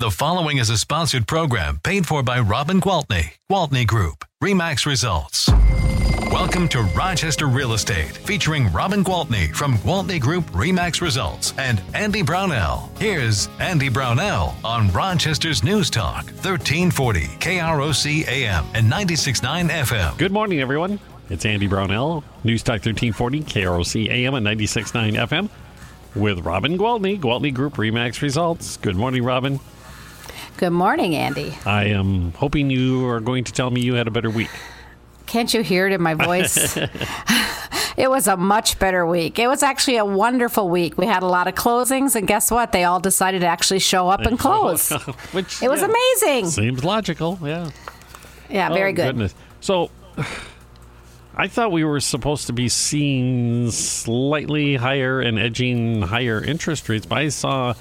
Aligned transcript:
The 0.00 0.10
following 0.10 0.56
is 0.56 0.70
a 0.70 0.78
sponsored 0.78 1.26
program 1.26 1.78
paid 1.82 2.06
for 2.06 2.22
by 2.22 2.40
Robin 2.40 2.80
Gwaltney, 2.80 3.32
Gwaltney 3.50 3.86
Group, 3.86 4.24
Remax 4.42 4.86
Results. 4.86 5.46
Welcome 6.32 6.68
to 6.68 6.80
Rochester 6.96 7.48
Real 7.48 7.74
Estate, 7.74 8.16
featuring 8.16 8.72
Robin 8.72 9.04
Gwaltney 9.04 9.54
from 9.54 9.76
Gwaltney 9.76 10.18
Group 10.18 10.46
Remax 10.52 11.02
Results 11.02 11.52
and 11.58 11.82
Andy 11.92 12.22
Brownell. 12.22 12.90
Here's 12.98 13.50
Andy 13.58 13.90
Brownell 13.90 14.54
on 14.64 14.90
Rochester's 14.90 15.62
News 15.62 15.90
Talk, 15.90 16.24
1340 16.24 17.20
KROC 17.38 18.26
AM 18.26 18.64
and 18.72 18.90
96.9 18.90 19.68
FM. 19.68 20.16
Good 20.16 20.32
morning, 20.32 20.62
everyone. 20.62 20.98
It's 21.28 21.44
Andy 21.44 21.66
Brownell, 21.66 22.24
News 22.42 22.62
Talk 22.62 22.76
1340 22.86 23.42
KROC 23.42 24.08
AM 24.08 24.32
and 24.32 24.46
96.9 24.46 25.28
FM 25.28 25.50
with 26.18 26.38
Robin 26.38 26.78
Gwaltney, 26.78 27.20
Gwaltney 27.20 27.52
Group 27.52 27.74
Remax 27.74 28.22
Results. 28.22 28.78
Good 28.78 28.96
morning, 28.96 29.24
Robin. 29.24 29.60
Good 30.60 30.74
morning, 30.74 31.16
Andy. 31.16 31.56
I 31.64 31.84
am 31.84 32.32
hoping 32.32 32.68
you 32.68 33.08
are 33.08 33.18
going 33.18 33.44
to 33.44 33.52
tell 33.52 33.70
me 33.70 33.80
you 33.80 33.94
had 33.94 34.06
a 34.06 34.10
better 34.10 34.28
week. 34.28 34.50
Can't 35.24 35.54
you 35.54 35.62
hear 35.62 35.86
it 35.86 35.92
in 35.94 36.02
my 36.02 36.12
voice? 36.12 36.76
it 37.96 38.10
was 38.10 38.28
a 38.28 38.36
much 38.36 38.78
better 38.78 39.06
week. 39.06 39.38
It 39.38 39.46
was 39.48 39.62
actually 39.62 39.96
a 39.96 40.04
wonderful 40.04 40.68
week. 40.68 40.98
We 40.98 41.06
had 41.06 41.22
a 41.22 41.26
lot 41.26 41.48
of 41.48 41.54
closings, 41.54 42.14
and 42.14 42.26
guess 42.26 42.50
what? 42.50 42.72
They 42.72 42.84
all 42.84 43.00
decided 43.00 43.40
to 43.40 43.46
actually 43.46 43.78
show 43.78 44.10
up 44.10 44.20
and 44.20 44.38
close. 44.38 44.90
Which 45.32 45.62
It 45.62 45.70
was 45.70 45.80
yeah, 45.80 45.86
amazing. 45.86 46.50
Seems 46.50 46.84
logical, 46.84 47.38
yeah. 47.42 47.70
Yeah, 48.50 48.68
very 48.68 48.90
Oh, 48.90 48.96
good. 48.96 49.06
Goodness. 49.14 49.34
So, 49.62 49.90
I 51.34 51.48
thought 51.48 51.72
we 51.72 51.84
were 51.84 52.00
supposed 52.00 52.48
to 52.48 52.52
be 52.52 52.68
seeing 52.68 53.70
slightly 53.70 54.76
higher 54.76 55.22
and 55.22 55.38
edging 55.38 56.02
higher 56.02 56.44
interest 56.44 56.86
rates, 56.90 57.06
but 57.06 57.16
I 57.16 57.28
saw 57.30 57.72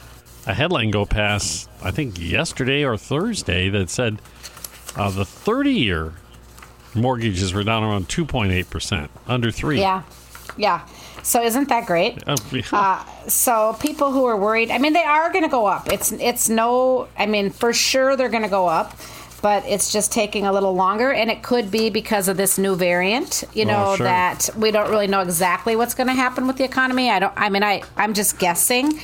a 0.48 0.54
headline 0.54 0.92
go 0.92 1.06
past, 1.06 1.70
I 1.84 1.92
think 1.92 2.20
yesterday 2.20 2.84
or 2.84 2.98
Thursday, 2.98 3.70
that 3.70 3.90
said 3.90 4.22
uh, 4.96 5.10
the 5.12 5.26
30 5.26 5.72
year 5.72 6.14
mortgages 6.96 7.54
were 7.54 7.64
down 7.64 7.84
around 7.84 8.08
2.8%, 8.08 9.10
under 9.28 9.52
3 9.52 9.80
Yeah, 9.80 10.04
yeah. 10.58 10.86
So 11.22 11.44
isn't 11.44 11.70
that 11.70 11.86
great? 11.86 12.24
Uh, 12.28 12.36
Uh, 12.72 13.04
so 13.28 13.76
people 13.80 14.12
who 14.12 14.26
are 14.26 14.38
worried, 14.38 14.72
I 14.72 14.78
mean, 14.80 14.94
they 14.94 15.04
are 15.04 15.32
going 15.32 15.44
to 15.44 15.50
go 15.50 15.66
up. 15.66 15.92
It's 15.92 16.12
it's 16.14 16.50
no, 16.50 17.08
I 17.18 17.26
mean, 17.26 17.50
for 17.52 17.74
sure 17.74 18.16
they're 18.16 18.30
going 18.30 18.44
to 18.44 18.50
go 18.50 18.68
up, 18.68 18.98
but 19.42 19.64
it's 19.66 19.92
just 19.92 20.12
taking 20.12 20.48
a 20.48 20.52
little 20.54 20.74
longer, 20.74 21.12
and 21.12 21.30
it 21.30 21.44
could 21.44 21.70
be 21.70 21.90
because 21.90 22.28
of 22.28 22.38
this 22.38 22.58
new 22.58 22.76
variant. 22.76 23.44
You 23.54 23.66
Oh, 23.66 23.68
know 23.68 23.96
sure. 23.98 24.06
that 24.06 24.50
we 24.58 24.72
don't 24.72 24.90
really 24.90 25.08
know 25.08 25.20
exactly 25.22 25.76
what's 25.76 25.94
going 25.94 26.08
to 26.08 26.14
happen 26.14 26.48
with 26.48 26.56
the 26.58 26.64
economy. 26.64 27.12
I 27.12 27.20
don't. 27.20 27.34
I 27.38 27.50
mean, 27.50 27.64
I 27.64 27.84
I'm 27.98 28.14
just 28.16 28.40
guessing, 28.40 29.00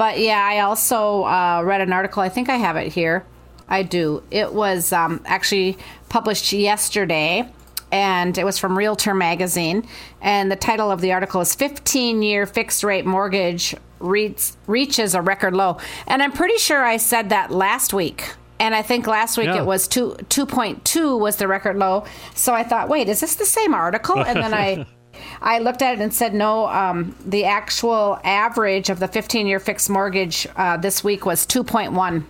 but 0.00 0.18
yeah, 0.18 0.42
I 0.42 0.60
also 0.60 1.24
uh, 1.24 1.60
read 1.62 1.82
an 1.82 1.92
article. 1.92 2.22
I 2.22 2.30
think 2.30 2.48
I 2.48 2.56
have 2.56 2.76
it 2.76 2.90
here. 2.90 3.22
I 3.68 3.82
do. 3.82 4.22
It 4.30 4.54
was 4.54 4.94
um, 4.94 5.20
actually 5.26 5.76
published 6.08 6.54
yesterday 6.54 7.46
and 7.92 8.38
it 8.38 8.44
was 8.44 8.56
from 8.56 8.78
Realtor 8.78 9.12
magazine. 9.12 9.86
And 10.22 10.50
the 10.50 10.56
title 10.56 10.90
of 10.90 11.02
the 11.02 11.12
article 11.12 11.42
is 11.42 11.54
15 11.54 12.22
year 12.22 12.46
fixed 12.46 12.82
rate 12.82 13.04
mortgage 13.04 13.76
reach, 13.98 14.52
reaches 14.66 15.14
a 15.14 15.20
record 15.20 15.52
low. 15.52 15.76
And 16.06 16.22
I'm 16.22 16.32
pretty 16.32 16.56
sure 16.56 16.82
I 16.82 16.96
said 16.96 17.28
that 17.28 17.50
last 17.50 17.92
week. 17.92 18.24
And 18.58 18.74
I 18.74 18.80
think 18.80 19.06
last 19.06 19.36
week 19.36 19.48
Yeah. 19.48 19.58
it 19.58 19.66
was 19.66 19.86
two, 19.86 20.16
2.2 20.30 21.20
was 21.20 21.36
the 21.36 21.46
record 21.46 21.76
low. 21.76 22.06
So 22.34 22.54
I 22.54 22.62
thought, 22.62 22.88
wait, 22.88 23.10
is 23.10 23.20
this 23.20 23.34
the 23.34 23.44
same 23.44 23.74
article? 23.74 24.24
And 24.24 24.38
then 24.38 24.54
I. 24.54 24.86
I 25.40 25.58
looked 25.58 25.82
at 25.82 25.94
it 25.94 26.00
and 26.00 26.12
said, 26.12 26.34
no, 26.34 26.66
um, 26.68 27.14
the 27.24 27.44
actual 27.44 28.18
average 28.24 28.90
of 28.90 28.98
the 28.98 29.08
15 29.08 29.46
year 29.46 29.60
fixed 29.60 29.90
mortgage 29.90 30.46
uh, 30.56 30.76
this 30.76 31.02
week 31.04 31.24
was 31.26 31.46
2.1. 31.46 32.24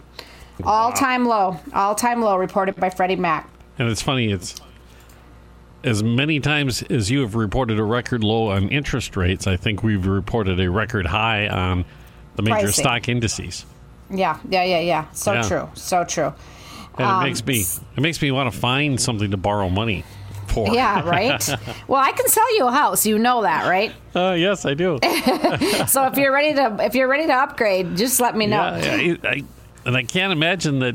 All 0.64 0.92
time 0.92 1.26
low, 1.26 1.58
all 1.72 1.94
time 1.94 2.20
low 2.22 2.36
reported 2.36 2.76
by 2.76 2.90
Freddie 2.90 3.16
Mac. 3.16 3.48
And 3.78 3.88
it's 3.88 4.02
funny, 4.02 4.30
it's 4.30 4.60
as 5.84 6.02
many 6.02 6.40
times 6.40 6.82
as 6.82 7.10
you 7.10 7.20
have 7.20 7.34
reported 7.34 7.78
a 7.78 7.84
record 7.84 8.22
low 8.22 8.48
on 8.48 8.68
interest 8.68 9.16
rates, 9.16 9.46
I 9.46 9.56
think 9.56 9.82
we've 9.82 10.06
reported 10.06 10.60
a 10.60 10.70
record 10.70 11.06
high 11.06 11.48
on 11.48 11.84
the 12.36 12.42
major 12.42 12.66
Pricing. 12.66 12.72
stock 12.84 13.08
indices. 13.08 13.64
Yeah, 14.10 14.38
yeah, 14.48 14.64
yeah, 14.64 14.80
yeah. 14.80 15.04
So 15.12 15.32
Yeah. 15.32 15.42
true, 15.42 15.68
so 15.74 16.04
true. 16.04 16.32
And 16.98 17.06
Um, 17.08 17.22
it 17.22 17.24
makes 17.28 17.46
me 17.46 17.64
it 17.96 18.00
makes 18.00 18.20
me 18.20 18.30
want 18.30 18.52
to 18.52 18.58
find 18.58 19.00
something 19.00 19.30
to 19.30 19.36
borrow 19.36 19.70
money 19.70 20.04
for. 20.50 20.68
Yeah, 20.74 21.08
right. 21.08 21.46
well, 21.88 22.00
I 22.00 22.12
can 22.12 22.28
sell 22.28 22.56
you 22.56 22.66
a 22.66 22.72
house. 22.72 23.06
You 23.06 23.18
know 23.18 23.42
that, 23.42 23.68
right? 23.68 23.92
Uh, 24.14 24.34
yes, 24.38 24.64
I 24.64 24.74
do. 24.74 24.98
So 25.86 26.04
if 26.06 26.16
you're 26.16 26.32
ready 26.32 26.54
to 26.54 26.76
if 26.80 26.94
you're 26.94 27.08
ready 27.08 27.26
to 27.26 27.32
upgrade, 27.32 27.96
just 27.96 28.20
let 28.20 28.36
me 28.36 28.46
know. 28.46 28.56
Yeah, 28.56 29.16
I, 29.24 29.28
I, 29.28 29.42
and 29.84 29.96
I 29.96 30.02
can't 30.02 30.32
imagine 30.32 30.80
that 30.80 30.94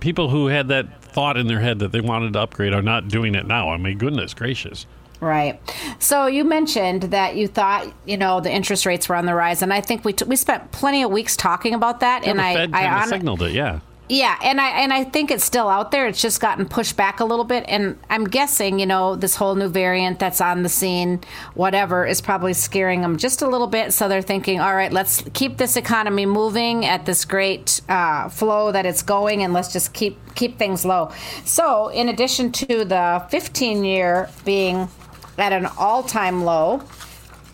people 0.00 0.28
who 0.28 0.46
had 0.46 0.68
that 0.68 1.02
thought 1.02 1.36
in 1.36 1.46
their 1.46 1.60
head 1.60 1.78
that 1.78 1.92
they 1.92 2.00
wanted 2.00 2.34
to 2.34 2.40
upgrade 2.40 2.72
are 2.72 2.82
not 2.82 3.08
doing 3.08 3.34
it 3.34 3.46
now. 3.46 3.70
I 3.70 3.76
mean, 3.76 3.98
goodness 3.98 4.34
gracious. 4.34 4.86
Right. 5.20 5.58
So 5.98 6.26
you 6.26 6.44
mentioned 6.44 7.04
that 7.04 7.36
you 7.36 7.48
thought 7.48 7.86
you 8.04 8.16
know 8.16 8.40
the 8.40 8.52
interest 8.52 8.84
rates 8.84 9.08
were 9.08 9.16
on 9.16 9.26
the 9.26 9.34
rise, 9.34 9.62
and 9.62 9.72
I 9.72 9.80
think 9.80 10.04
we 10.04 10.12
t- 10.12 10.26
we 10.26 10.36
spent 10.36 10.72
plenty 10.72 11.02
of 11.02 11.10
weeks 11.10 11.36
talking 11.36 11.74
about 11.74 12.00
that. 12.00 12.24
Yeah, 12.24 12.30
and 12.30 12.38
the 12.38 12.44
I 12.44 12.54
Fed 12.54 12.74
I 12.74 12.82
kind 12.82 13.02
of 13.04 13.08
signaled 13.08 13.42
it. 13.42 13.52
Yeah. 13.52 13.80
Yeah, 14.08 14.38
and 14.40 14.60
I 14.60 14.68
and 14.82 14.92
I 14.92 15.02
think 15.02 15.32
it's 15.32 15.44
still 15.44 15.68
out 15.68 15.90
there. 15.90 16.06
It's 16.06 16.22
just 16.22 16.40
gotten 16.40 16.68
pushed 16.68 16.96
back 16.96 17.18
a 17.18 17.24
little 17.24 17.44
bit, 17.44 17.64
and 17.66 17.98
I'm 18.08 18.24
guessing 18.24 18.78
you 18.78 18.86
know 18.86 19.16
this 19.16 19.34
whole 19.34 19.56
new 19.56 19.68
variant 19.68 20.20
that's 20.20 20.40
on 20.40 20.62
the 20.62 20.68
scene, 20.68 21.22
whatever, 21.54 22.06
is 22.06 22.20
probably 22.20 22.52
scaring 22.52 23.00
them 23.00 23.16
just 23.16 23.42
a 23.42 23.48
little 23.48 23.66
bit. 23.66 23.92
So 23.92 24.08
they're 24.08 24.22
thinking, 24.22 24.60
all 24.60 24.76
right, 24.76 24.92
let's 24.92 25.24
keep 25.32 25.56
this 25.56 25.76
economy 25.76 26.24
moving 26.24 26.84
at 26.84 27.04
this 27.04 27.24
great 27.24 27.80
uh, 27.88 28.28
flow 28.28 28.70
that 28.70 28.86
it's 28.86 29.02
going, 29.02 29.42
and 29.42 29.52
let's 29.52 29.72
just 29.72 29.92
keep 29.92 30.16
keep 30.36 30.56
things 30.56 30.84
low. 30.84 31.10
So 31.44 31.88
in 31.88 32.08
addition 32.08 32.52
to 32.52 32.84
the 32.84 33.26
15 33.30 33.84
year 33.84 34.30
being 34.44 34.88
at 35.36 35.52
an 35.52 35.66
all 35.78 36.04
time 36.04 36.44
low, 36.44 36.80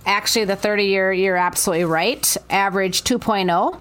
actually 0.05 0.45
the 0.45 0.57
30 0.57 0.85
year 0.85 1.13
you're 1.15 1.37
absolutely 1.37 1.87
right 1.87 2.37
average 2.51 3.05
2.0 3.05 3.81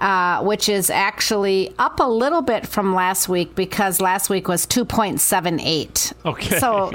uh, 0.00 0.42
which 0.42 0.68
is 0.68 0.88
actually 0.90 1.74
up 1.78 2.00
a 2.00 2.04
little 2.08 2.42
bit 2.42 2.66
from 2.66 2.94
last 2.94 3.28
week 3.28 3.54
because 3.54 4.00
last 4.00 4.30
week 4.30 4.48
was 4.48 4.66
2.78 4.66 6.12
Okay. 6.24 6.58
so 6.58 6.92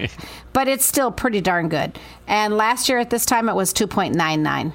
but 0.53 0.67
it's 0.67 0.85
still 0.85 1.11
pretty 1.11 1.41
darn 1.41 1.69
good. 1.69 1.97
And 2.27 2.55
last 2.57 2.89
year 2.89 2.97
at 2.99 3.09
this 3.09 3.25
time 3.25 3.47
it 3.49 3.55
was 3.55 3.73
2.99 3.73 4.73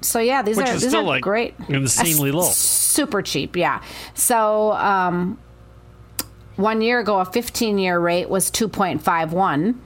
so 0.00 0.18
yeah 0.20 0.42
these 0.42 0.56
Which 0.56 0.68
are 0.68 0.78
these 0.78 0.94
are 0.94 1.02
like, 1.02 1.22
great. 1.22 1.54
insanely 1.68 2.30
low. 2.38 2.42
super 2.50 3.22
cheap 3.22 3.56
yeah. 3.56 3.82
So 4.14 4.72
um, 4.72 5.38
one 6.56 6.80
year 6.82 7.00
ago 7.00 7.18
a 7.20 7.24
15 7.24 7.78
year 7.78 7.98
rate 8.00 8.28
was 8.28 8.50
2.51 8.50 9.76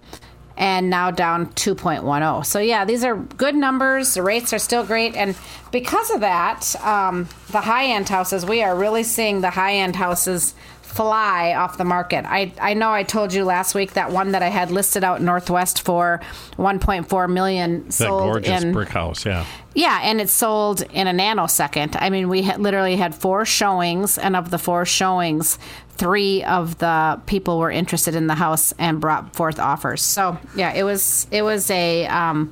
and 0.57 0.91
now 0.91 1.11
down 1.11 1.47
2.10 1.47 2.45
so 2.45 2.59
yeah 2.59 2.85
these 2.85 3.05
are 3.05 3.17
good 3.17 3.55
numbers. 3.55 4.15
The 4.15 4.23
rates 4.23 4.53
are 4.53 4.59
still 4.59 4.85
great. 4.85 5.15
And 5.17 5.37
because 5.71 6.11
of 6.11 6.21
that 6.21 6.75
um, 6.85 7.29
the 7.51 7.61
high 7.61 7.87
end 7.87 8.09
houses 8.09 8.45
we 8.45 8.63
are 8.63 8.77
really 8.77 9.03
seeing 9.03 9.41
the 9.41 9.51
high 9.51 9.75
end 9.75 9.97
houses 9.97 10.55
fly 10.93 11.55
off 11.55 11.79
the 11.79 11.85
market 11.85 12.25
I, 12.27 12.53
I 12.61 12.75
know 12.75 12.91
i 12.91 13.03
told 13.03 13.33
you 13.33 13.45
last 13.45 13.75
week 13.75 13.95
that 13.95 14.11
one 14.11 14.33
that 14.33 14.43
i 14.43 14.49
had 14.49 14.71
listed 14.71 15.03
out 15.03 15.23
northwest 15.23 15.83
for 15.83 16.21
1.4 16.57 17.33
million 17.33 17.85
That 17.85 17.93
sold 17.93 18.23
gorgeous 18.23 18.63
in 18.63 18.73
brick 18.73 18.91
house. 18.91 19.25
Yeah. 19.25 19.47
yeah, 19.75 20.01
and 20.03 20.21
it 20.21 20.29
sold 20.29 20.83
in 20.93 21.07
a 21.07 21.13
nanosecond. 21.13 21.97
I 21.99 22.11
mean, 22.11 22.29
we 22.29 22.43
had 22.43 22.61
literally 22.61 22.97
had 22.97 23.15
four 23.15 23.45
showings, 23.45 24.19
and 24.19 24.37
of 24.37 24.51
the 24.51 24.59
four 24.59 24.85
showings, 24.85 25.59
three 25.97 26.45
of 26.45 26.79
the 26.79 27.21
people 27.27 27.59
were 27.59 27.71
interested 27.71 28.15
in 28.15 28.27
the 28.27 28.35
house 28.35 28.73
and 28.79 29.01
brought 29.01 29.35
forth 29.35 29.59
offers. 29.59 30.03
So 30.03 30.39
yeah, 30.55 30.73
it 30.75 30.83
was 30.83 31.27
it 31.31 31.43
was 31.43 31.71
a 31.71 32.07
um, 32.07 32.51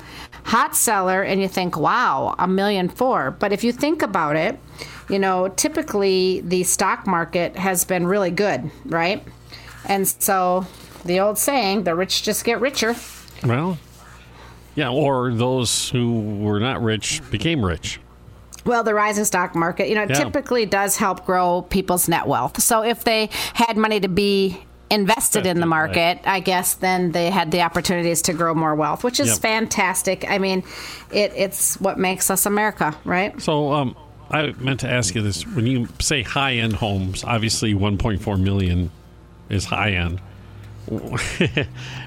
hot 0.51 0.75
seller, 0.75 1.23
and 1.23 1.41
you 1.41 1.47
think, 1.47 1.77
wow, 1.77 2.35
a 2.39 2.49
million 2.49 2.89
four. 2.89 3.31
But 3.31 3.53
if 3.53 3.63
you 3.63 3.71
think 3.71 4.03
about 4.03 4.35
it, 4.35 4.59
you 5.09 5.19
know, 5.19 5.47
typically 5.47 6.41
the 6.41 6.65
stock 6.65 7.07
market 7.07 7.55
has 7.57 7.85
been 7.85 8.05
really 8.05 8.33
good, 8.33 8.69
right? 8.85 9.23
And 9.87 10.09
so 10.09 10.67
the 11.05 11.21
old 11.21 11.39
saying, 11.39 11.85
the 11.85 11.95
rich 11.95 12.25
just 12.25 12.45
get 12.45 12.61
richer. 12.61 12.97
Well, 13.45 13.79
yeah, 14.75 14.91
or 14.91 15.33
those 15.33 15.89
who 15.91 16.21
were 16.39 16.59
not 16.59 16.83
rich 16.83 17.21
became 17.31 17.65
rich. 17.65 18.01
Well, 18.67 18.83
the 18.83 18.93
rising 18.93 19.25
stock 19.25 19.55
market, 19.55 19.89
you 19.89 19.95
know, 19.95 20.07
Yeah. 20.09 20.15
typically 20.25 20.67
does 20.67 20.97
help 20.97 21.25
grow 21.25 21.63
people's 21.71 22.09
net 22.09 22.27
wealth. 22.27 22.61
So 22.61 22.83
if 22.83 23.05
they 23.05 23.31
had 23.55 23.77
money 23.77 24.01
to 24.01 24.09
be 24.09 24.63
invested 24.91 25.47
in 25.47 25.59
the 25.61 25.63
Invested, 25.65 25.71
right. 25.97 26.15
market, 26.17 26.21
I 26.29 26.41
guess 26.41 26.75
then 26.75 27.13
they 27.13 27.31
had 27.31 27.51
the 27.53 27.63
opportunities 27.63 28.23
to 28.23 28.33
grow 28.33 28.55
more 28.55 28.75
wealth, 28.75 29.05
which 29.05 29.21
is 29.21 29.29
Yep. 29.29 29.39
fantastic. 29.39 30.25
I 30.29 30.39
mean, 30.39 30.65
it, 31.13 31.33
it's 31.37 31.81
what 31.81 31.99
makes 31.99 32.31
us 32.31 32.45
America, 32.47 32.97
right? 33.05 33.41
So, 33.41 33.73
um, 33.73 33.97
I 34.31 34.53
meant 34.59 34.81
to 34.81 34.91
ask 34.91 35.15
you 35.15 35.23
this: 35.23 35.47
when 35.47 35.67
you 35.67 35.89
say 36.01 36.23
high-end 36.23 36.75
homes, 36.75 37.25
obviously 37.25 37.75
1.4 37.75 38.41
million 38.41 38.91
is 39.49 39.65
high-end. 39.65 40.21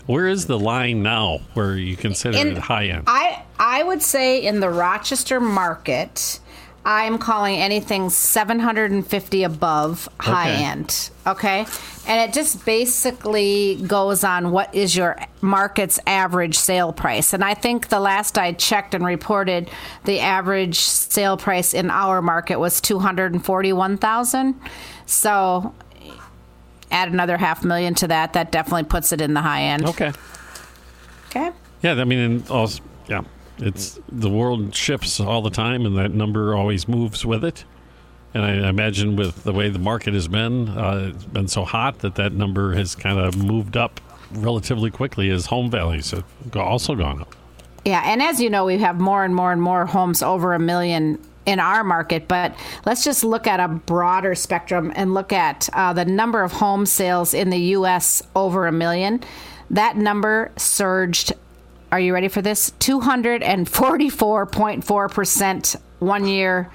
Where 0.05 0.27
is 0.27 0.45
the 0.47 0.59
line 0.59 1.03
now 1.03 1.39
where 1.53 1.75
you 1.77 1.95
consider 1.95 2.37
In- 2.37 2.47
it 2.49 2.57
high-end? 2.57 3.03
I 3.07 3.41
I 3.59 3.83
would 3.83 4.01
say 4.01 4.39
in 4.43 4.59
the 4.59 4.69
Rochester 4.69 5.39
market, 5.39 6.39
I'm 6.85 7.17
calling 7.17 7.55
anything 7.55 8.09
750 8.09 9.43
above 9.43 10.09
high 10.19 10.51
Okay. 10.51 10.63
end. 10.65 11.09
Okay. 11.25 11.65
And 12.05 12.29
it 12.29 12.33
just 12.33 12.65
basically 12.65 13.75
goes 13.87 14.25
on 14.25 14.51
what 14.51 14.75
is 14.75 14.93
your 14.93 15.17
market's 15.39 15.97
average 16.05 16.57
sale 16.57 16.91
price. 16.91 17.33
And 17.33 17.41
I 17.43 17.53
think 17.53 17.87
the 17.87 18.01
last 18.01 18.37
I 18.37 18.51
checked 18.51 18.93
and 18.93 19.05
reported, 19.05 19.69
the 20.03 20.19
average 20.19 20.79
sale 20.79 21.37
price 21.37 21.73
in 21.73 21.89
our 21.89 22.21
market 22.21 22.59
was 22.59 22.81
241,000. 22.81 24.59
So 25.05 25.73
add 26.91 27.13
another 27.13 27.37
half 27.37 27.63
million 27.63 27.93
to 27.95 28.07
that, 28.07 28.33
that 28.33 28.51
definitely 28.51 28.83
puts 28.83 29.13
it 29.13 29.21
in 29.21 29.33
the 29.33 29.41
high 29.41 29.61
end. 29.63 29.85
Okay. 29.85 30.11
Okay. 31.29 31.51
Yeah, 31.81 31.93
I 31.93 32.03
mean, 32.03 32.43
also, 32.49 32.83
it's 33.57 33.99
the 34.09 34.29
world 34.29 34.75
shifts 34.75 35.19
all 35.19 35.41
the 35.41 35.49
time, 35.49 35.85
and 35.85 35.97
that 35.97 36.11
number 36.11 36.55
always 36.55 36.87
moves 36.87 37.25
with 37.25 37.43
it. 37.43 37.65
And 38.33 38.43
I 38.43 38.67
imagine 38.67 39.15
with 39.15 39.43
the 39.43 39.53
way 39.53 39.69
the 39.69 39.79
market 39.79 40.13
has 40.15 40.27
been, 40.27 40.69
uh, 40.69 41.11
it's 41.13 41.25
been 41.25 41.47
so 41.47 41.63
hot 41.65 41.99
that 41.99 42.15
that 42.15 42.33
number 42.33 42.73
has 42.73 42.95
kind 42.95 43.19
of 43.19 43.37
moved 43.37 43.77
up 43.77 44.01
relatively 44.31 44.89
quickly 44.89 45.29
as 45.29 45.45
home 45.45 45.69
values 45.69 46.11
have 46.11 46.25
also 46.55 46.95
gone 46.95 47.21
up. 47.21 47.35
Yeah, 47.85 48.01
and 48.05 48.21
as 48.21 48.39
you 48.39 48.49
know, 48.49 48.65
we 48.65 48.77
have 48.79 48.99
more 48.99 49.23
and 49.23 49.35
more 49.35 49.51
and 49.51 49.61
more 49.61 49.85
homes 49.85 50.23
over 50.23 50.53
a 50.53 50.59
million 50.59 51.19
in 51.45 51.59
our 51.59 51.83
market. 51.83 52.27
But 52.27 52.55
let's 52.85 53.03
just 53.03 53.23
look 53.23 53.45
at 53.45 53.59
a 53.59 53.67
broader 53.67 54.35
spectrum 54.35 54.91
and 54.95 55.13
look 55.13 55.33
at 55.33 55.69
uh, 55.73 55.93
the 55.93 56.05
number 56.05 56.43
of 56.43 56.53
home 56.53 56.85
sales 56.85 57.33
in 57.33 57.49
the 57.49 57.59
U.S. 57.59 58.21
over 58.35 58.67
a 58.67 58.71
million. 58.71 59.21
That 59.69 59.97
number 59.97 60.51
surged. 60.57 61.33
Are 61.93 61.99
you 61.99 62.13
ready 62.15 62.27
for 62.27 62.41
this? 62.41 62.71
244.4% 62.79 65.75
one 65.99 66.27
year 66.27 66.71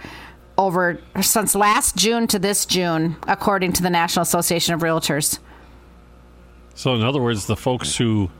over 0.57 1.01
since 1.21 1.57
last 1.57 1.97
June 1.97 2.29
to 2.29 2.39
this 2.39 2.65
June, 2.65 3.17
according 3.27 3.73
to 3.73 3.83
the 3.83 3.91
National 3.91 4.23
Association 4.23 4.75
of 4.75 4.83
Realtors. 4.83 5.41
So, 6.77 6.95
in 6.95 7.03
other 7.03 7.21
words, 7.21 7.47
the 7.47 7.57
folks 7.57 7.97
who 7.97 8.31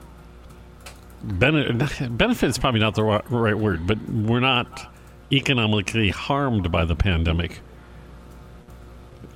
benefit, 1.25 2.17
benefit 2.17 2.49
is 2.49 2.59
probably 2.59 2.79
not 2.79 2.95
the 2.95 3.03
right 3.03 3.59
word, 3.59 3.85
but 3.85 3.99
we're 4.09 4.39
not 4.39 4.95
economically 5.33 6.11
harmed 6.11 6.71
by 6.71 6.85
the 6.85 6.95
pandemic 6.95 7.59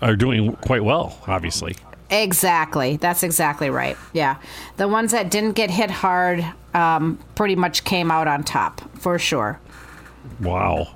are 0.01 0.15
doing 0.15 0.55
quite 0.55 0.85
well, 0.85 1.21
obviously. 1.27 1.75
Exactly. 2.13 2.99
That's 2.99 3.23
exactly 3.23 3.71
right. 3.71 3.97
Yeah. 4.13 4.37
The 4.77 4.87
ones 4.87 5.13
that 5.13 5.31
didn't 5.31 5.53
get 5.53 5.71
hit 5.71 5.91
hard 5.91 6.45
um, 6.75 7.19
pretty 7.35 7.57
much 7.57 7.85
came 7.85 8.11
out 8.11 8.29
on 8.29 8.45
top, 8.45 8.81
for 8.99 9.19
sure. 9.19 9.59
Wow, 10.41 10.95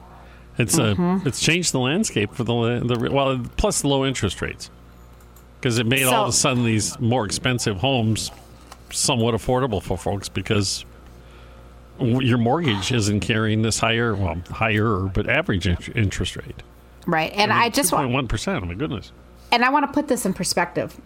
it's 0.59 0.79
a 0.79 0.95
it's 1.25 1.41
changed 1.41 1.73
the 1.73 1.81
landscape 1.81 2.33
for 2.33 2.45
the 2.45 2.81
the 2.85 3.11
well, 3.11 3.41
plus 3.57 3.83
the 3.83 3.89
low 3.89 4.05
interest 4.07 4.41
rates 4.41 4.71
because 5.61 5.79
it 5.79 5.87
made 5.87 6.05
all 6.05 6.25
of 6.25 6.29
a 6.29 6.33
sudden 6.33 6.65
these 6.65 6.99
more 7.01 7.25
expensive 7.25 7.79
homes 7.79 8.31
somewhat 8.91 9.35
affordable 9.35 9.83
for 9.83 9.99
folks 9.99 10.29
because 10.29 10.85
your 11.99 12.39
mortgage 12.39 12.93
isn't 12.93 13.21
carrying 13.21 13.63
this 13.63 13.79
higher, 13.79 14.15
well, 14.15 14.41
higher 14.51 14.99
but 15.13 15.29
average 15.29 15.67
interest 15.67 16.37
rate. 16.37 16.63
Right. 17.07 17.33
And 17.33 17.53
I, 17.53 17.71
just 17.71 17.93
want. 17.93 18.11
one 18.11 18.29
percent. 18.29 18.63
Oh 18.63 18.67
my 18.67 18.75
goodness. 18.75 19.13
And 19.53 19.65
I 19.65 19.71
want 19.71 19.87
to 19.87 19.93
put 19.93 20.09
this 20.09 20.27
in 20.27 20.35
perspective 20.35 21.01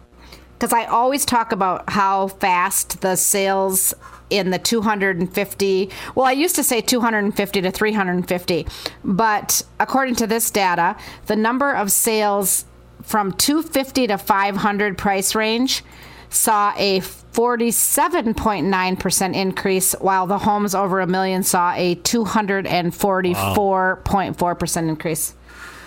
because 0.58 0.72
I 0.72 0.84
always 0.87 1.25
talk 1.25 1.52
about 1.52 1.88
how 1.90 2.28
fast 2.28 3.00
the 3.00 3.16
sales 3.16 3.94
in 4.28 4.50
the 4.50 4.58
250 4.58 5.90
well 6.14 6.26
I 6.26 6.32
used 6.32 6.54
to 6.56 6.62
say 6.62 6.81
250 6.81 7.60
to 7.62 7.70
350 7.70 8.66
but 9.04 9.62
according 9.78 10.16
to 10.16 10.26
this 10.26 10.50
data 10.50 10.96
the 11.26 11.37
number 11.37 11.72
of 11.72 11.90
sales 11.90 12.64
from 13.02 13.32
250 13.32 14.06
to 14.08 14.19
500 14.19 14.98
price 14.98 15.34
range 15.34 15.82
saw 16.28 16.72
a 16.76 17.00
47.9% 17.00 19.34
increase 19.34 19.93
while 19.94 20.26
the 20.28 20.38
homes 20.38 20.75
over 20.76 21.00
a 21.00 21.06
million 21.06 21.43
saw 21.43 21.72
a 21.75 21.96
244.4% 21.96 24.88
increase 24.88 25.34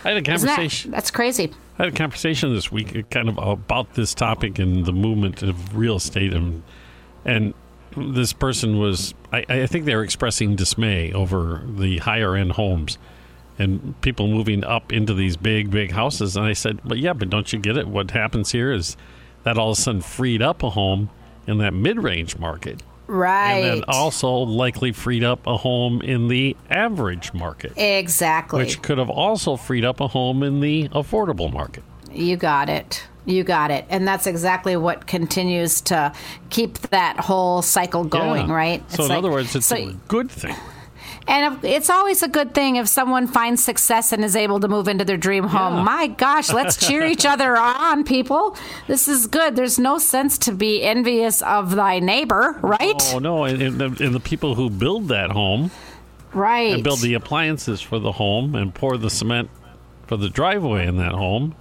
I 0.03 0.09
had 0.11 0.27
a 0.27 0.31
Isn't 0.31 0.47
that, 0.47 0.56
conversation. 0.56 0.91
that's 0.91 1.11
crazy 1.11 1.53
I 1.77 1.85
had 1.85 1.93
a 1.93 1.97
conversation 1.97 2.53
this 2.53 2.71
week, 2.71 2.95
uh, 2.95 3.01
kind 3.09 3.29
of 3.29 3.37
about 3.37 3.93
this 3.95 4.13
topic 4.13 4.59
and 4.59 4.85
the 4.85 4.93
movement 4.93 5.41
of 5.41 5.75
real 5.75 5.95
estate, 5.95 6.33
and 6.33 6.63
and 7.25 7.53
this 7.95 8.33
person 8.33 8.79
was, 8.79 9.13
I, 9.31 9.45
I 9.47 9.67
think 9.67 9.85
they 9.85 9.95
were 9.95 10.03
expressing 10.03 10.55
dismay 10.55 11.13
over 11.13 11.63
the 11.67 11.99
higher 11.99 12.35
end 12.35 12.53
homes 12.53 12.97
and 13.59 13.99
people 14.01 14.27
moving 14.27 14.63
up 14.63 14.91
into 14.91 15.13
these 15.13 15.37
big, 15.37 15.69
big 15.69 15.91
houses. 15.91 16.35
And 16.35 16.45
I 16.45 16.53
said, 16.53 16.79
but 16.83 16.97
yeah, 16.97 17.13
but 17.13 17.29
don't 17.29 17.51
you 17.53 17.59
get 17.59 17.77
it? 17.77 17.87
What 17.87 18.11
happens 18.11 18.51
here 18.51 18.71
is 18.71 18.97
that 19.43 19.57
all 19.57 19.71
of 19.71 19.77
a 19.77 19.81
sudden 19.81 20.01
freed 20.01 20.41
up 20.41 20.63
a 20.63 20.71
home 20.71 21.09
in 21.45 21.59
that 21.59 21.73
mid 21.73 22.01
range 22.01 22.37
market. 22.37 22.81
Right 23.07 23.53
And 23.59 23.81
then 23.81 23.83
also 23.88 24.31
likely 24.31 24.91
freed 24.91 25.23
up 25.23 25.45
a 25.47 25.57
home 25.57 26.01
in 26.01 26.27
the 26.27 26.55
average 26.69 27.33
market, 27.33 27.73
Exactly. 27.77 28.59
which 28.63 28.81
could 28.81 28.97
have 28.97 29.09
also 29.09 29.55
freed 29.55 29.85
up 29.85 30.00
a 30.00 30.07
home 30.07 30.44
in 30.44 30.59
the 30.61 30.88
affordable 30.89 31.51
market. 31.51 31.83
you 32.11 32.38
got 32.38 32.69
it. 32.69 33.03
You 33.25 33.44
got 33.44 33.71
it. 33.71 33.85
And 33.89 34.07
that's 34.07 34.27
exactly 34.27 34.75
what 34.77 35.07
continues 35.07 35.79
to 35.81 36.11
keep 36.50 36.77
that 36.89 37.19
whole 37.19 37.61
cycle 37.61 38.03
going, 38.03 38.50
Yeah. 38.50 38.53
right? 38.53 38.91
So, 38.91 38.95
It's 38.95 39.03
in 39.06 39.09
like- 39.09 39.17
other 39.17 39.31
words, 39.31 39.56
it's 39.56 39.65
so- 39.65 39.77
a 39.77 39.94
good 40.09 40.29
thing. 40.29 40.56
And 41.27 41.63
it's 41.63 41.89
always 41.89 42.23
a 42.23 42.27
good 42.27 42.53
thing 42.53 42.75
if 42.75 42.87
someone 42.87 43.27
finds 43.27 43.63
success 43.63 44.11
and 44.11 44.23
is 44.23 44.35
able 44.35 44.59
to 44.59 44.67
move 44.67 44.87
into 44.87 45.05
their 45.05 45.17
dream 45.17 45.45
home. 45.45 45.77
Yeah. 45.77 45.83
My 45.83 46.07
gosh, 46.07 46.51
let's 46.51 46.75
cheer 46.75 47.05
each 47.05 47.25
other 47.25 47.55
on, 47.57 48.03
people. 48.03 48.57
This 48.87 49.07
is 49.07 49.27
good. 49.27 49.55
There's 49.55 49.79
no 49.79 49.97
sense 49.97 50.37
to 50.39 50.51
be 50.51 50.83
envious 50.83 51.41
of 51.41 51.75
thy 51.75 51.99
neighbor, 51.99 52.59
right? 52.61 53.01
Oh 53.13 53.19
no! 53.19 53.45
And, 53.45 53.61
and, 53.61 53.79
the, 53.79 54.05
and 54.05 54.13
the 54.13 54.19
people 54.19 54.55
who 54.55 54.69
build 54.69 55.07
that 55.07 55.31
home 55.31 55.71
right. 56.33 56.73
and 56.73 56.83
build 56.83 56.99
the 56.99 57.13
appliances 57.13 57.81
for 57.81 57.99
the 57.99 58.13
home 58.13 58.55
and 58.55 58.73
pour 58.73 58.97
the 58.97 59.09
cement 59.09 59.49
for 60.07 60.17
the 60.17 60.29
driveway 60.29 60.87
in 60.87 60.97
that 60.97 61.13
home. 61.13 61.55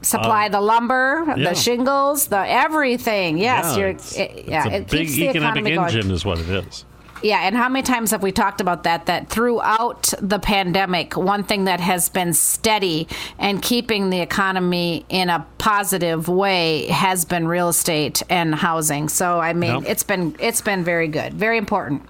Supply 0.00 0.46
um, 0.46 0.52
the 0.52 0.60
lumber, 0.60 1.24
yeah. 1.26 1.50
the 1.50 1.54
shingles, 1.54 2.28
the 2.28 2.38
everything. 2.38 3.38
Yes, 3.38 3.72
yeah, 3.72 3.76
you're. 3.78 3.88
it's, 3.88 4.16
It, 4.16 4.44
yeah, 4.46 4.66
it's 4.66 4.72
a 4.72 4.76
it 4.76 4.90
big 4.90 5.06
keeps 5.06 5.16
the 5.16 5.28
economic 5.28 5.66
economy 5.66 5.74
going. 5.74 5.96
engine, 5.96 6.10
is 6.12 6.24
what 6.24 6.38
it 6.38 6.48
is. 6.48 6.84
Yeah, 7.22 7.40
and 7.40 7.56
how 7.56 7.68
many 7.68 7.82
times 7.82 8.12
have 8.12 8.22
we 8.22 8.30
talked 8.32 8.60
about 8.60 8.84
that? 8.84 9.06
That 9.06 9.28
throughout 9.28 10.12
the 10.20 10.38
pandemic, 10.38 11.16
one 11.16 11.42
thing 11.42 11.64
that 11.64 11.80
has 11.80 12.08
been 12.08 12.32
steady 12.32 13.08
and 13.38 13.60
keeping 13.60 14.10
the 14.10 14.20
economy 14.20 15.04
in 15.08 15.28
a 15.28 15.44
positive 15.58 16.28
way 16.28 16.86
has 16.86 17.24
been 17.24 17.48
real 17.48 17.68
estate 17.70 18.22
and 18.30 18.54
housing. 18.54 19.08
So 19.08 19.40
I 19.40 19.52
mean, 19.52 19.80
Yep. 19.82 19.90
it's 19.90 20.02
been 20.04 20.36
it's 20.38 20.60
been 20.60 20.84
very 20.84 21.08
good, 21.08 21.34
very 21.34 21.58
important. 21.58 22.02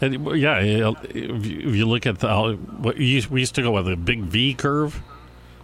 And, 0.00 0.36
yeah, 0.38 0.58
if 0.60 1.46
you, 1.46 1.86
look 1.86 2.04
at 2.04 2.18
the, 2.18 2.52
what 2.78 2.98
you 2.98 3.22
we 3.30 3.40
used 3.40 3.54
to 3.54 3.62
go 3.62 3.70
with 3.70 3.88
a 3.88 3.96
big 3.96 4.24
V 4.24 4.52
curve 4.52 5.00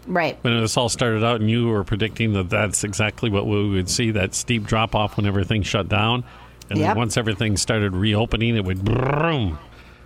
Right. 0.06 0.38
when 0.42 0.58
this 0.60 0.76
all 0.76 0.88
started 0.88 1.22
out, 1.22 1.40
and 1.40 1.50
you 1.50 1.68
were 1.68 1.84
predicting 1.84 2.32
that 2.32 2.48
that's 2.50 2.82
exactly 2.82 3.28
what 3.30 3.46
we 3.46 3.68
would 3.68 3.90
see 3.90 4.10
that 4.12 4.34
steep 4.34 4.64
drop 4.64 4.94
off 4.94 5.16
when 5.16 5.26
everything 5.26 5.62
shut 5.62 5.88
down. 5.88 6.24
And 6.72 6.80
Yep. 6.80 6.88
then 6.88 6.96
once 6.96 7.16
everything 7.18 7.56
started 7.58 7.94
reopening, 7.94 8.56
it 8.56 8.64
would 8.64 8.82
boom. 8.84 9.58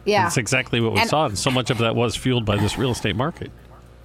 Yeah. 0.04 0.24
That's 0.24 0.36
exactly 0.36 0.80
what 0.80 0.92
we 0.94 1.00
And- 1.00 1.08
saw. 1.08 1.26
And 1.26 1.38
so 1.38 1.50
much 1.50 1.70
of 1.70 1.78
that 1.78 1.94
was 1.96 2.16
fueled 2.16 2.44
by 2.44 2.56
this 2.56 2.76
real 2.76 2.90
estate 2.90 3.14
market. 3.16 3.50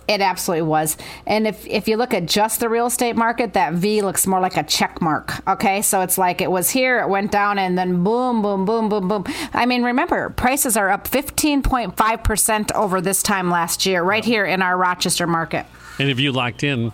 It 0.07 0.19
absolutely 0.21 0.63
was. 0.67 0.97
And 1.25 1.47
if 1.47 1.65
if 1.67 1.87
you 1.87 1.95
look 1.95 2.13
at 2.13 2.25
just 2.25 2.59
the 2.59 2.67
real 2.69 2.87
estate 2.87 3.15
market, 3.15 3.53
that 3.53 3.73
V 3.73 4.01
looks 4.01 4.27
more 4.27 4.39
like 4.39 4.57
a 4.57 4.63
check 4.63 5.01
mark. 5.01 5.41
Okay, 5.47 5.81
so 5.81 6.01
it's 6.01 6.17
like 6.17 6.41
it 6.41 6.51
was 6.51 6.69
here, 6.71 6.99
it 6.99 7.07
went 7.07 7.31
down, 7.31 7.57
and 7.57 7.77
then 7.77 8.03
boom, 8.03 8.41
boom, 8.41 8.65
boom, 8.65 8.89
boom, 8.89 9.07
boom. 9.07 9.23
I 9.53 9.65
mean, 9.65 9.83
remember, 9.83 10.29
prices 10.31 10.75
are 10.75 10.89
up 10.89 11.07
15.5 11.07 12.23
percent 12.23 12.71
over 12.73 12.99
this 12.99 13.23
time 13.23 13.49
last 13.49 13.85
year, 13.85 14.03
right 14.03 14.25
here 14.25 14.43
in 14.45 14.61
our 14.61 14.75
Rochester 14.77 15.27
market. 15.27 15.65
And 15.97 16.09
if 16.09 16.19
you 16.19 16.31
locked 16.31 16.63
in 16.63 16.91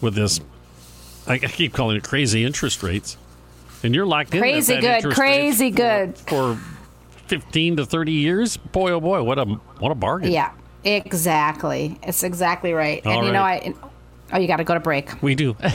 with 0.00 0.14
this, 0.14 0.40
I 1.28 1.38
keep 1.38 1.72
calling 1.72 1.96
it 1.98 2.02
crazy 2.02 2.44
interest 2.44 2.82
rates, 2.82 3.16
and 3.82 3.94
you're 3.94 4.06
locked 4.06 4.34
in 4.34 4.40
Crazy 4.40 4.78
good, 4.80 5.04
crazy 5.04 5.66
rate 5.66 5.74
good. 5.74 6.18
for, 6.18 6.54
for 6.56 6.60
fifteen 7.26 7.76
to 7.76 7.86
thirty 7.86 8.12
years. 8.12 8.56
Boy, 8.56 8.92
oh 8.92 9.00
boy, 9.00 9.22
what 9.22 9.38
a 9.38 9.44
what 9.44 9.92
a 9.92 9.94
bargain! 9.94 10.32
Yeah, 10.32 10.52
exactly. 10.84 11.98
It's 12.02 12.22
exactly 12.22 12.72
right. 12.72 13.04
All 13.06 13.18
and 13.18 13.26
you 13.26 13.32
know. 13.32 13.42
I. 13.42 13.74
Oh, 14.32 14.38
you 14.38 14.46
got 14.46 14.58
to 14.58 14.64
go 14.64 14.74
to 14.74 14.80
break. 14.80 15.20
we 15.22 15.34
do. 15.34 15.56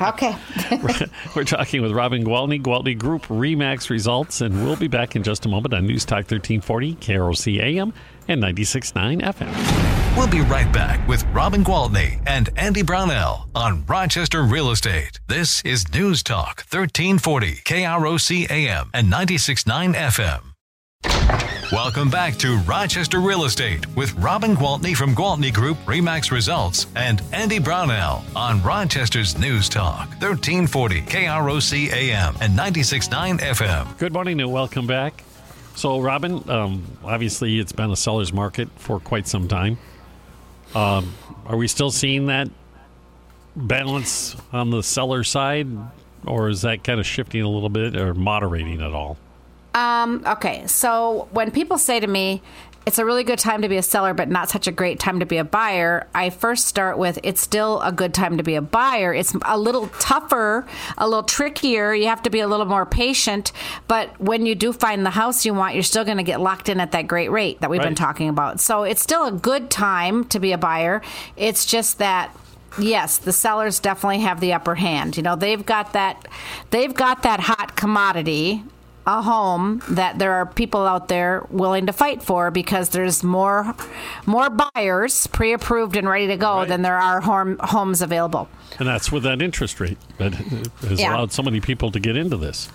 Okay. 0.00 0.36
We're 1.34 1.42
talking 1.42 1.82
with 1.82 1.90
Robin 1.90 2.22
Gwaltney, 2.24 2.62
Gwaltney 2.62 2.96
Group 2.96 3.22
Remax 3.26 3.90
results, 3.90 4.40
and 4.40 4.64
we'll 4.64 4.76
be 4.76 4.86
back 4.86 5.16
in 5.16 5.24
just 5.24 5.44
a 5.44 5.48
moment 5.48 5.74
on 5.74 5.86
News 5.86 6.04
Talk 6.04 6.30
1340, 6.30 6.94
KROC 6.94 7.60
AM, 7.60 7.92
and 8.28 8.42
96.9 8.42 9.22
FM. 9.22 10.16
We'll 10.16 10.28
be 10.28 10.40
right 10.40 10.72
back 10.72 11.06
with 11.06 11.24
Robin 11.26 11.62
Gwaltney 11.62 12.20
and 12.26 12.48
Andy 12.56 12.82
Brownell 12.82 13.48
on 13.54 13.84
Rochester 13.86 14.42
Real 14.42 14.70
Estate. 14.70 15.20
This 15.28 15.60
is 15.62 15.92
News 15.92 16.22
Talk 16.22 16.64
1340 16.70 17.56
KROC 17.56 18.50
AM 18.50 18.90
and 18.94 19.12
96.9 19.12 19.94
FM. 19.94 20.42
Welcome 21.72 22.08
back 22.08 22.36
to 22.36 22.58
Rochester 22.58 23.18
Real 23.20 23.44
Estate 23.44 23.84
with 23.96 24.12
Robin 24.14 24.54
Gwaltney 24.54 24.96
from 24.96 25.14
Gwaltney 25.14 25.52
Group 25.52 25.76
Remax 25.84 26.30
Results 26.30 26.86
and 26.94 27.20
Andy 27.32 27.58
Brownell 27.58 28.22
on 28.36 28.62
Rochester's 28.62 29.36
News 29.36 29.68
Talk, 29.68 30.08
1340 30.20 31.02
KROC 31.02 31.92
AM 31.92 32.36
and 32.40 32.56
96.9 32.56 33.40
FM. 33.40 33.98
Good 33.98 34.12
morning 34.12 34.40
and 34.40 34.52
welcome 34.52 34.86
back. 34.86 35.24
So, 35.76 36.00
Robin, 36.00 36.48
um, 36.48 36.84
obviously 37.04 37.58
it's 37.58 37.72
been 37.72 37.90
a 37.90 37.96
seller's 37.96 38.32
market 38.32 38.70
for 38.76 38.98
quite 38.98 39.28
some 39.28 39.46
time. 39.46 39.76
Um, 40.74 41.12
are 41.44 41.56
we 41.56 41.68
still 41.68 41.90
seeing 41.90 42.26
that 42.26 42.48
balance 43.54 44.36
on 44.54 44.70
the 44.70 44.82
seller 44.82 45.22
side, 45.22 45.68
or 46.26 46.48
is 46.48 46.62
that 46.62 46.82
kind 46.82 46.98
of 46.98 47.04
shifting 47.04 47.42
a 47.42 47.48
little 47.48 47.68
bit 47.68 47.94
or 47.94 48.14
moderating 48.14 48.80
at 48.80 48.92
all? 48.92 49.18
Um, 49.74 50.22
okay, 50.26 50.66
so 50.66 51.28
when 51.32 51.50
people 51.50 51.76
say 51.76 52.00
to 52.00 52.06
me, 52.06 52.40
it's 52.86 52.98
a 52.98 53.04
really 53.04 53.24
good 53.24 53.40
time 53.40 53.62
to 53.62 53.68
be 53.68 53.76
a 53.76 53.82
seller, 53.82 54.14
but 54.14 54.28
not 54.28 54.48
such 54.48 54.68
a 54.68 54.72
great 54.72 55.00
time 55.00 55.18
to 55.18 55.26
be 55.26 55.38
a 55.38 55.44
buyer. 55.44 56.06
I 56.14 56.30
first 56.30 56.66
start 56.66 56.98
with 56.98 57.18
it's 57.24 57.40
still 57.40 57.80
a 57.82 57.90
good 57.90 58.14
time 58.14 58.36
to 58.36 58.44
be 58.44 58.54
a 58.54 58.62
buyer. 58.62 59.12
It's 59.12 59.34
a 59.42 59.58
little 59.58 59.88
tougher, 59.98 60.64
a 60.96 61.08
little 61.08 61.24
trickier. 61.24 61.92
You 61.94 62.06
have 62.06 62.22
to 62.22 62.30
be 62.30 62.38
a 62.38 62.46
little 62.46 62.64
more 62.64 62.86
patient. 62.86 63.50
But 63.88 64.20
when 64.20 64.46
you 64.46 64.54
do 64.54 64.72
find 64.72 65.04
the 65.04 65.10
house 65.10 65.44
you 65.44 65.52
want, 65.52 65.74
you're 65.74 65.82
still 65.82 66.04
going 66.04 66.18
to 66.18 66.22
get 66.22 66.40
locked 66.40 66.68
in 66.68 66.78
at 66.78 66.92
that 66.92 67.08
great 67.08 67.32
rate 67.32 67.60
that 67.60 67.70
we've 67.70 67.80
right. 67.80 67.86
been 67.86 67.96
talking 67.96 68.28
about. 68.28 68.60
So 68.60 68.84
it's 68.84 69.02
still 69.02 69.26
a 69.26 69.32
good 69.32 69.68
time 69.68 70.24
to 70.26 70.38
be 70.38 70.52
a 70.52 70.58
buyer. 70.58 71.02
It's 71.36 71.66
just 71.66 71.98
that 71.98 72.36
yes, 72.78 73.18
the 73.18 73.32
sellers 73.32 73.80
definitely 73.80 74.20
have 74.20 74.38
the 74.38 74.52
upper 74.52 74.76
hand. 74.76 75.16
You 75.16 75.24
know, 75.24 75.34
they've 75.34 75.66
got 75.66 75.92
that 75.94 76.28
they've 76.70 76.94
got 76.94 77.24
that 77.24 77.40
hot 77.40 77.74
commodity 77.74 78.62
a 79.06 79.22
home 79.22 79.80
that 79.88 80.18
there 80.18 80.32
are 80.32 80.46
people 80.46 80.84
out 80.84 81.08
there 81.08 81.46
willing 81.50 81.86
to 81.86 81.92
fight 81.92 82.22
for 82.22 82.50
because 82.50 82.88
there's 82.88 83.22
more 83.22 83.74
more 84.26 84.50
buyers 84.50 85.26
pre-approved 85.28 85.96
and 85.96 86.08
ready 86.08 86.26
to 86.26 86.36
go 86.36 86.58
right. 86.58 86.68
than 86.68 86.82
there 86.82 86.98
are 86.98 87.20
home, 87.20 87.56
homes 87.60 88.02
available. 88.02 88.48
And 88.78 88.88
that's 88.88 89.12
with 89.12 89.22
that 89.22 89.40
interest 89.40 89.78
rate 89.80 89.98
that 90.18 90.34
has 90.34 91.00
yeah. 91.00 91.14
allowed 91.14 91.32
so 91.32 91.42
many 91.42 91.60
people 91.60 91.90
to 91.92 92.00
get 92.00 92.16
into 92.16 92.36
this. 92.36 92.68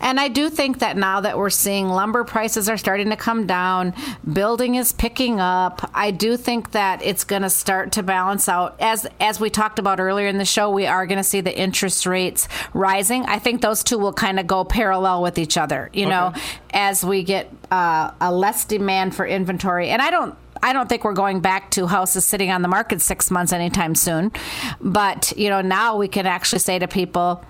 And 0.00 0.18
I 0.18 0.28
do 0.28 0.50
think 0.50 0.78
that 0.80 0.96
now 0.96 1.20
that 1.20 1.38
we're 1.38 1.50
seeing 1.50 1.88
lumber 1.88 2.24
prices 2.24 2.68
are 2.68 2.76
starting 2.76 3.10
to 3.10 3.16
come 3.16 3.46
down, 3.46 3.94
building 4.30 4.74
is 4.74 4.92
picking 4.92 5.40
up. 5.40 5.90
I 5.94 6.10
do 6.10 6.36
think 6.36 6.72
that 6.72 7.02
it's 7.02 7.24
going 7.24 7.42
to 7.42 7.50
start 7.50 7.92
to 7.92 8.02
balance 8.02 8.48
out. 8.48 8.76
As 8.80 9.06
as 9.20 9.40
we 9.40 9.50
talked 9.50 9.78
about 9.78 10.00
earlier 10.00 10.26
in 10.26 10.38
the 10.38 10.44
show, 10.44 10.70
we 10.70 10.86
are 10.86 11.06
going 11.06 11.18
to 11.18 11.24
see 11.24 11.40
the 11.40 11.56
interest 11.56 12.06
rates 12.06 12.48
rising. 12.74 13.24
I 13.24 13.38
think 13.38 13.60
those 13.60 13.82
two 13.84 13.98
will 13.98 14.12
kind 14.12 14.40
of 14.40 14.46
go 14.46 14.64
parallel 14.64 15.22
with 15.22 15.38
each 15.38 15.56
other. 15.56 15.90
You 15.92 16.06
okay. 16.06 16.10
know, 16.10 16.34
as 16.72 17.04
we 17.04 17.22
get 17.22 17.50
uh, 17.70 18.12
a 18.20 18.32
less 18.32 18.64
demand 18.64 19.14
for 19.14 19.26
inventory, 19.26 19.90
and 19.90 20.00
I 20.00 20.10
don't 20.10 20.34
I 20.62 20.72
don't 20.72 20.88
think 20.88 21.04
we're 21.04 21.14
going 21.14 21.40
back 21.40 21.70
to 21.72 21.86
houses 21.86 22.24
sitting 22.24 22.50
on 22.50 22.62
the 22.62 22.68
market 22.68 23.00
six 23.00 23.30
months 23.30 23.52
anytime 23.52 23.94
soon. 23.94 24.32
But, 24.80 25.32
you 25.36 25.48
know, 25.48 25.62
now 25.62 25.96
we 25.96 26.08
can 26.08 26.26
actually 26.26 26.58
say 26.58 26.78
to 26.78 26.88
people, 26.88 27.44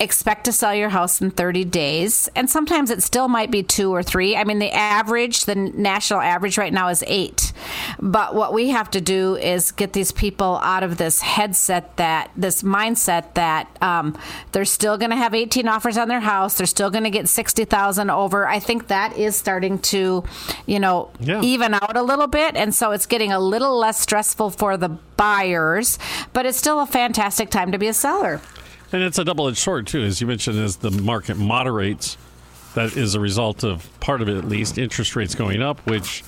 expect 0.00 0.44
to 0.44 0.52
sell 0.52 0.74
your 0.74 0.88
house 0.88 1.20
in 1.20 1.30
30 1.30 1.64
days. 1.66 2.28
And 2.34 2.48
sometimes 2.48 2.90
it 2.90 3.02
still 3.02 3.28
might 3.28 3.50
be 3.50 3.62
two 3.62 3.94
or 3.94 4.02
three. 4.02 4.34
I 4.34 4.44
mean, 4.44 4.58
the 4.58 4.72
average, 4.72 5.44
the 5.44 5.54
national 5.54 6.20
average 6.20 6.56
right 6.56 6.72
now 6.72 6.88
is 6.88 7.04
eight. 7.06 7.52
But 8.00 8.34
what 8.34 8.54
we 8.54 8.70
have 8.70 8.90
to 8.92 9.00
do 9.00 9.36
is 9.36 9.72
get 9.72 9.92
these 9.92 10.10
people 10.10 10.56
out 10.62 10.82
of 10.82 10.96
this 10.96 11.20
headset 11.20 11.98
that, 11.98 12.30
this 12.34 12.62
mindset 12.62 13.34
that 13.34 13.68
um, 13.82 14.18
they're 14.52 14.64
still 14.64 14.96
going 14.96 15.10
to 15.10 15.16
have 15.16 15.34
18 15.34 15.68
offers 15.68 15.98
on 15.98 16.08
their 16.08 16.20
house. 16.20 16.56
They're 16.56 16.66
still 16.66 16.90
going 16.90 17.04
to 17.04 17.10
get 17.10 17.28
60,000 17.28 18.10
over. 18.10 18.48
I 18.48 18.58
think 18.58 18.88
that 18.88 19.18
is 19.18 19.36
starting 19.36 19.78
to, 19.80 20.24
you 20.64 20.80
know, 20.80 21.10
yeah. 21.20 21.42
even 21.42 21.74
out 21.74 21.96
a 21.96 22.02
little 22.02 22.26
bit. 22.26 22.56
And 22.56 22.74
so 22.74 22.92
it's 22.92 23.06
getting 23.06 23.32
a 23.32 23.40
little 23.40 23.78
less 23.78 24.00
stressful 24.00 24.50
for 24.50 24.78
the 24.78 24.88
buyers, 24.88 25.98
but 26.32 26.46
it's 26.46 26.56
still 26.56 26.80
a 26.80 26.86
fantastic 26.86 27.50
time 27.50 27.72
to 27.72 27.78
be 27.78 27.86
a 27.86 27.94
seller. 27.94 28.40
And 28.92 29.02
it's 29.02 29.18
a 29.18 29.24
double 29.24 29.48
edged 29.48 29.58
sword, 29.58 29.86
too. 29.86 30.02
As 30.02 30.20
you 30.20 30.26
mentioned, 30.26 30.58
as 30.58 30.76
the 30.76 30.90
market 30.90 31.36
moderates, 31.36 32.16
that 32.74 32.96
is 32.96 33.14
a 33.14 33.20
result 33.20 33.64
of 33.64 33.88
part 34.00 34.22
of 34.22 34.28
it, 34.28 34.36
at 34.36 34.44
least, 34.44 34.78
interest 34.78 35.16
rates 35.16 35.34
going 35.34 35.62
up, 35.62 35.80
which 35.86 36.24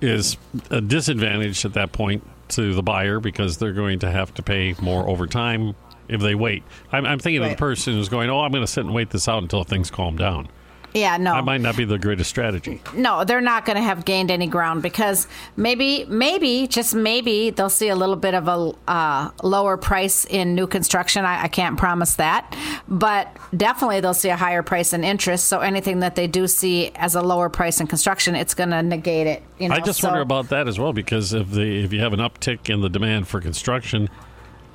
is 0.00 0.36
a 0.70 0.80
disadvantage 0.80 1.64
at 1.64 1.74
that 1.74 1.92
point 1.92 2.22
to 2.48 2.74
the 2.74 2.82
buyer 2.82 3.20
because 3.20 3.58
they're 3.58 3.72
going 3.72 3.98
to 4.00 4.10
have 4.10 4.34
to 4.34 4.42
pay 4.42 4.74
more 4.80 5.08
over 5.08 5.26
time 5.26 5.74
if 6.08 6.20
they 6.20 6.34
wait. 6.34 6.62
I'm, 6.92 7.06
I'm 7.06 7.18
thinking 7.18 7.40
right. 7.40 7.52
of 7.52 7.56
the 7.56 7.60
person 7.60 7.94
who's 7.94 8.08
going, 8.08 8.30
Oh, 8.30 8.40
I'm 8.40 8.52
going 8.52 8.62
to 8.62 8.70
sit 8.70 8.84
and 8.84 8.94
wait 8.94 9.10
this 9.10 9.28
out 9.28 9.42
until 9.42 9.64
things 9.64 9.90
calm 9.90 10.16
down. 10.16 10.48
Yeah, 10.94 11.16
no. 11.16 11.34
That 11.34 11.44
might 11.44 11.60
not 11.60 11.76
be 11.76 11.84
the 11.84 11.98
greatest 11.98 12.30
strategy. 12.30 12.80
No, 12.94 13.24
they're 13.24 13.40
not 13.40 13.64
going 13.64 13.74
to 13.76 13.82
have 13.82 14.04
gained 14.04 14.30
any 14.30 14.46
ground 14.46 14.80
because 14.80 15.26
maybe, 15.56 16.04
maybe, 16.04 16.68
just 16.68 16.94
maybe 16.94 17.50
they'll 17.50 17.68
see 17.68 17.88
a 17.88 17.96
little 17.96 18.14
bit 18.14 18.32
of 18.32 18.46
a 18.46 18.72
uh, 18.86 19.30
lower 19.42 19.76
price 19.76 20.24
in 20.24 20.54
new 20.54 20.68
construction. 20.68 21.24
I, 21.24 21.42
I, 21.42 21.48
can't 21.48 21.76
promise 21.76 22.14
that. 22.14 22.56
But 22.86 23.36
definitely 23.56 24.00
they'll 24.02 24.14
see 24.14 24.28
a 24.28 24.36
higher 24.36 24.62
price 24.62 24.92
in 24.92 25.02
interest. 25.02 25.46
So 25.48 25.58
anything 25.58 25.98
that 25.98 26.14
they 26.14 26.28
do 26.28 26.46
see 26.46 26.92
as 26.94 27.16
a 27.16 27.22
lower 27.22 27.48
price 27.48 27.80
in 27.80 27.88
construction, 27.88 28.36
it's 28.36 28.54
going 28.54 28.70
to 28.70 28.80
negate 28.80 29.26
it. 29.26 29.42
You 29.58 29.70
know? 29.70 29.74
I 29.74 29.80
just 29.80 30.00
so, 30.00 30.06
wonder 30.06 30.22
about 30.22 30.50
that 30.50 30.68
as 30.68 30.78
well 30.78 30.92
because 30.92 31.32
if, 31.32 31.50
the, 31.50 31.84
if 31.84 31.92
you 31.92 31.98
have 32.00 32.12
an 32.12 32.20
uptick 32.20 32.72
in 32.72 32.82
the 32.82 32.88
demand 32.88 33.26
for 33.26 33.40
construction, 33.40 34.08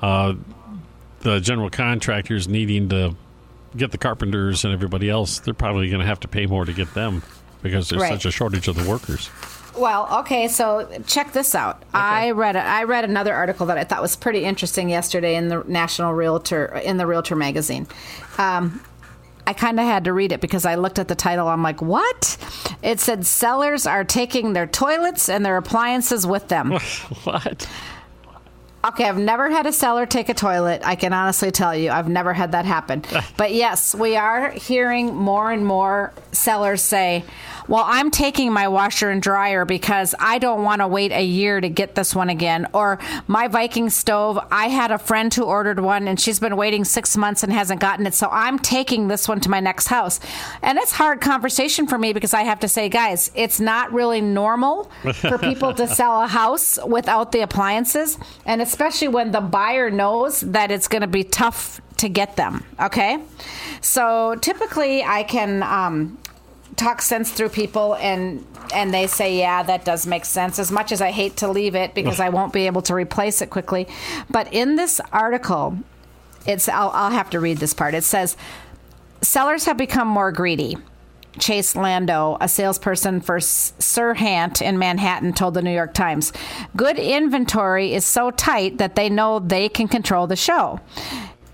uh, 0.02 0.34
the 1.20 1.40
general 1.40 1.70
contractors 1.70 2.46
needing 2.46 2.90
to 2.90 3.16
get 3.76 3.92
the 3.92 3.98
carpenters 3.98 4.64
and 4.64 4.72
everybody 4.72 5.08
else, 5.08 5.38
they're 5.38 5.54
probably 5.54 5.88
going 5.88 6.00
to 6.00 6.06
have 6.06 6.20
to 6.20 6.28
pay 6.28 6.46
more 6.46 6.64
to 6.64 6.72
get 6.72 6.92
them 6.94 7.22
because 7.62 7.88
there's 7.88 8.02
right. 8.02 8.12
such 8.12 8.24
a 8.24 8.30
shortage 8.30 8.68
of 8.68 8.76
the 8.76 8.88
workers. 8.88 9.30
Well, 9.76 10.08
okay, 10.20 10.48
so 10.48 10.88
check 11.06 11.32
this 11.32 11.54
out. 11.54 11.76
Okay. 11.76 11.88
I 11.92 12.30
read 12.32 12.56
a, 12.56 12.60
I 12.60 12.84
read 12.84 13.04
another 13.04 13.34
article 13.34 13.66
that 13.66 13.78
I 13.78 13.84
thought 13.84 14.02
was 14.02 14.16
pretty 14.16 14.44
interesting 14.44 14.90
yesterday 14.90 15.36
in 15.36 15.48
the 15.48 15.62
National 15.66 16.12
Realtor 16.12 16.66
in 16.84 16.96
the 16.96 17.06
Realtor 17.06 17.36
magazine. 17.36 17.86
Um, 18.36 18.82
I 19.46 19.52
kind 19.52 19.80
of 19.80 19.86
had 19.86 20.04
to 20.04 20.12
read 20.12 20.32
it 20.32 20.40
because 20.40 20.64
I 20.64 20.74
looked 20.74 20.98
at 20.98 21.08
the 21.08 21.14
title. 21.14 21.48
I'm 21.48 21.62
like, 21.62 21.80
what? 21.80 22.36
It 22.82 23.00
said 23.00 23.26
sellers 23.26 23.86
are 23.86 24.04
taking 24.04 24.52
their 24.52 24.66
toilets 24.66 25.28
and 25.28 25.44
their 25.44 25.56
appliances 25.56 26.26
with 26.26 26.48
them. 26.48 26.70
what? 27.24 27.68
Okay, 28.82 29.04
I've 29.04 29.18
never 29.18 29.50
had 29.50 29.66
a 29.66 29.72
seller 29.72 30.06
take 30.06 30.30
a 30.30 30.34
toilet. 30.34 30.80
I 30.84 30.94
can 30.94 31.12
honestly 31.12 31.50
tell 31.50 31.76
you, 31.76 31.90
I've 31.90 32.08
never 32.08 32.32
had 32.32 32.52
that 32.52 32.64
happen. 32.64 33.04
but 33.36 33.52
yes, 33.52 33.94
we 33.94 34.16
are 34.16 34.50
hearing 34.52 35.14
more 35.14 35.52
and 35.52 35.66
more 35.66 36.14
sellers 36.32 36.80
say, 36.80 37.24
well, 37.68 37.84
I'm 37.86 38.10
taking 38.10 38.52
my 38.52 38.66
washer 38.66 39.10
and 39.10 39.22
dryer 39.22 39.64
because 39.64 40.12
I 40.18 40.38
don't 40.38 40.64
want 40.64 40.80
to 40.80 40.88
wait 40.88 41.12
a 41.12 41.22
year 41.22 41.60
to 41.60 41.68
get 41.68 41.94
this 41.94 42.16
one 42.16 42.28
again. 42.28 42.66
Or 42.72 42.98
my 43.28 43.46
Viking 43.46 43.90
stove, 43.90 44.44
I 44.50 44.68
had 44.68 44.90
a 44.90 44.98
friend 44.98 45.32
who 45.32 45.44
ordered 45.44 45.78
one 45.78 46.08
and 46.08 46.18
she's 46.18 46.40
been 46.40 46.56
waiting 46.56 46.84
six 46.84 47.16
months 47.16 47.44
and 47.44 47.52
hasn't 47.52 47.80
gotten 47.80 48.06
it. 48.08 48.14
So 48.14 48.28
I'm 48.32 48.58
taking 48.58 49.06
this 49.06 49.28
one 49.28 49.40
to 49.40 49.50
my 49.50 49.60
next 49.60 49.86
house. 49.86 50.18
And 50.62 50.78
it's 50.78 50.90
hard 50.90 51.20
conversation 51.20 51.86
for 51.86 51.96
me 51.96 52.12
because 52.12 52.34
I 52.34 52.42
have 52.42 52.58
to 52.60 52.68
say, 52.68 52.88
guys, 52.88 53.30
it's 53.36 53.60
not 53.60 53.92
really 53.92 54.20
normal 54.20 54.90
for 55.14 55.38
people 55.38 55.72
to 55.74 55.86
sell 55.94 56.22
a 56.22 56.26
house 56.26 56.76
without 56.84 57.30
the 57.30 57.40
appliances. 57.40 58.18
And 58.46 58.60
especially 58.70 59.08
when 59.08 59.32
the 59.32 59.40
buyer 59.40 59.90
knows 59.90 60.42
that 60.42 60.70
it's 60.70 60.86
going 60.86 61.02
to 61.02 61.08
be 61.08 61.24
tough 61.24 61.80
to 61.96 62.08
get 62.08 62.36
them. 62.36 62.64
Okay. 62.80 63.18
So 63.80 64.36
typically 64.36 65.02
I 65.02 65.24
can, 65.24 65.64
um, 65.64 66.18
talk 66.76 67.02
sense 67.02 67.32
through 67.32 67.48
people 67.48 67.96
and 67.96 68.46
and 68.72 68.94
they 68.94 69.06
say 69.06 69.36
yeah 69.36 69.62
that 69.62 69.84
does 69.84 70.06
make 70.06 70.24
sense 70.24 70.58
as 70.58 70.70
much 70.70 70.92
as 70.92 71.02
i 71.02 71.10
hate 71.10 71.36
to 71.36 71.48
leave 71.48 71.74
it 71.74 71.92
because 71.94 72.20
i 72.20 72.30
won't 72.30 72.54
be 72.54 72.66
able 72.66 72.80
to 72.80 72.94
replace 72.94 73.42
it 73.42 73.50
quickly 73.50 73.86
but 74.30 74.50
in 74.50 74.76
this 74.76 74.98
article 75.12 75.76
it's 76.46 76.68
I'll, 76.70 76.90
I'll 76.94 77.10
have 77.10 77.28
to 77.30 77.40
read 77.40 77.58
this 77.58 77.74
part 77.74 77.92
it 77.92 78.04
says 78.04 78.34
sellers 79.20 79.66
have 79.66 79.76
become 79.76 80.08
more 80.08 80.32
greedy 80.32 80.78
Chase 81.40 81.74
Lando, 81.74 82.36
a 82.40 82.48
salesperson 82.48 83.20
for 83.20 83.38
Serhant 83.38 84.62
in 84.62 84.78
Manhattan, 84.78 85.32
told 85.32 85.54
the 85.54 85.62
New 85.62 85.74
York 85.74 85.94
Times. 85.94 86.32
Good 86.76 86.98
inventory 86.98 87.94
is 87.94 88.04
so 88.04 88.30
tight 88.30 88.78
that 88.78 88.94
they 88.94 89.08
know 89.08 89.38
they 89.38 89.68
can 89.68 89.88
control 89.88 90.26
the 90.26 90.36
show. 90.36 90.80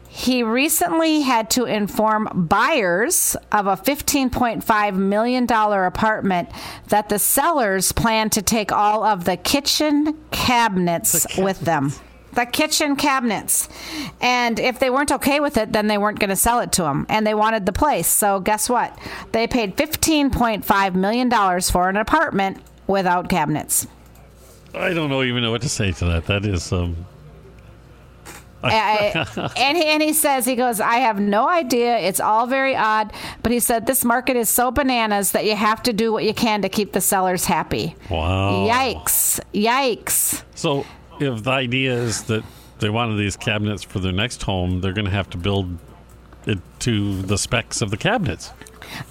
He 0.08 0.42
recently 0.42 1.20
had 1.20 1.50
to 1.50 1.66
inform 1.66 2.28
buyers 2.48 3.36
of 3.52 3.66
a 3.66 3.76
$15.5 3.76 4.96
million 4.96 5.44
apartment 5.44 6.48
that 6.88 7.10
the 7.10 7.18
sellers 7.18 7.92
plan 7.92 8.30
to 8.30 8.40
take 8.40 8.72
all 8.72 9.04
of 9.04 9.26
the 9.26 9.36
kitchen 9.36 10.16
cabinets, 10.30 11.34
the 11.36 11.42
with 11.42 11.60
them. 11.60 11.92
The 12.32 12.44
kitchen 12.44 12.96
cabinets. 12.96 13.68
And 14.20 14.58
if 14.58 14.78
they 14.78 14.90
weren't 14.90 15.12
okay 15.12 15.40
with 15.40 15.56
it, 15.56 15.72
then 15.72 15.86
they 15.86 15.96
weren't 15.96 16.18
going 16.18 16.30
to 16.30 16.36
sell 16.36 16.60
it 16.60 16.72
to 16.72 16.82
them. 16.82 17.06
And 17.08 17.26
they 17.26 17.34
wanted 17.34 17.64
the 17.66 17.72
place. 17.72 18.06
So 18.06 18.40
guess 18.40 18.68
what? 18.68 18.98
They 19.32 19.46
paid 19.46 19.76
$15.5 19.76 20.94
million 20.94 21.30
for 21.62 21.88
an 21.88 21.96
apartment 21.96 22.58
without 22.86 23.28
cabinets. 23.28 23.86
I 24.74 24.92
don't 24.92 25.08
know 25.08 25.22
even 25.22 25.42
know 25.42 25.50
what 25.50 25.62
to 25.62 25.68
say 25.68 25.92
to 25.92 26.04
that. 26.04 26.26
That 26.26 26.44
is 26.44 26.70
um, 26.72 27.06
I, 28.62 29.26
and, 29.56 29.76
he, 29.76 29.84
and 29.84 30.02
he 30.02 30.12
says, 30.12 30.44
he 30.44 30.56
goes, 30.56 30.80
I 30.80 30.96
have 30.96 31.20
no 31.20 31.48
idea. 31.48 31.98
It's 31.98 32.20
all 32.20 32.46
very 32.46 32.74
odd. 32.74 33.12
But 33.42 33.52
he 33.52 33.60
said, 33.60 33.86
this 33.86 34.04
market 34.04 34.36
is 34.36 34.48
so 34.48 34.70
bananas 34.70 35.32
that 35.32 35.44
you 35.44 35.56
have 35.56 35.82
to 35.84 35.92
do 35.92 36.12
what 36.12 36.24
you 36.24 36.34
can 36.34 36.62
to 36.62 36.68
keep 36.68 36.92
the 36.92 37.00
sellers 37.00 37.44
happy. 37.44 37.96
Wow. 38.10 38.66
Yikes. 38.68 39.40
Yikes. 39.54 40.42
So, 40.54 40.84
if 41.20 41.42
the 41.44 41.50
idea 41.50 41.94
is 41.94 42.24
that 42.24 42.44
they 42.78 42.90
wanted 42.90 43.16
these 43.16 43.36
cabinets 43.36 43.82
for 43.82 43.98
their 44.00 44.12
next 44.12 44.42
home, 44.42 44.80
they're 44.80 44.92
going 44.92 45.06
to 45.06 45.10
have 45.10 45.30
to 45.30 45.38
build 45.38 45.78
it 46.46 46.58
to 46.80 47.22
the 47.22 47.38
specs 47.38 47.80
of 47.82 47.90
the 47.90 47.96
cabinets. 47.96 48.52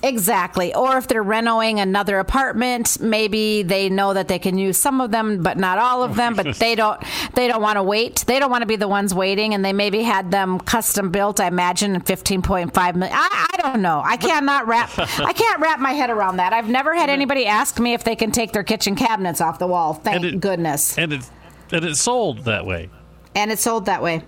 Exactly. 0.03 0.73
Or 0.73 0.97
if 0.97 1.07
they're 1.07 1.21
renovating 1.21 1.79
another 1.81 2.19
apartment, 2.19 2.97
maybe 3.01 3.61
they 3.61 3.89
know 3.89 4.13
that 4.13 4.29
they 4.29 4.39
can 4.39 4.57
use 4.57 4.77
some 4.77 5.01
of 5.01 5.11
them, 5.11 5.43
but 5.43 5.57
not 5.57 5.77
all 5.77 6.01
of 6.01 6.15
them. 6.15 6.33
But 6.33 6.55
they 6.59 6.75
don't. 6.75 7.01
They 7.33 7.47
don't 7.49 7.61
want 7.61 7.75
to 7.75 7.83
wait. 7.83 8.23
They 8.25 8.39
don't 8.39 8.49
want 8.49 8.61
to 8.61 8.67
be 8.67 8.77
the 8.77 8.87
ones 8.87 9.13
waiting, 9.13 9.53
and 9.53 9.65
they 9.65 9.73
maybe 9.73 10.01
had 10.01 10.31
them 10.31 10.59
custom 10.59 11.11
built. 11.11 11.41
I 11.41 11.47
imagine 11.47 11.93
in 11.93 12.01
fifteen 12.01 12.41
point 12.41 12.73
five 12.73 12.95
million. 12.95 13.17
I, 13.19 13.47
I 13.53 13.57
don't 13.61 13.81
know. 13.81 14.01
I 14.03 14.15
cannot 14.15 14.65
wrap. 14.65 14.91
I 14.97 15.33
can't 15.35 15.59
wrap 15.59 15.79
my 15.79 15.91
head 15.91 16.09
around 16.09 16.37
that. 16.37 16.53
I've 16.53 16.69
never 16.69 16.95
had 16.95 17.09
anybody 17.09 17.45
ask 17.45 17.77
me 17.77 17.93
if 17.93 18.03
they 18.05 18.15
can 18.15 18.31
take 18.31 18.53
their 18.53 18.63
kitchen 18.63 18.95
cabinets 18.95 19.41
off 19.41 19.59
the 19.59 19.67
wall. 19.67 19.93
Thank 19.95 20.15
And 20.15 20.25
it- 20.25 20.39
goodness. 20.39 20.97
And 20.97 21.11
it 21.11 21.29
and 21.71 21.85
it's 21.85 21.99
sold 22.01 22.45
that 22.45 22.65
way. 22.65 22.89
And 23.35 23.51
it's 23.51 23.61
sold 23.61 23.85
that 23.85 24.01
way. 24.01 24.19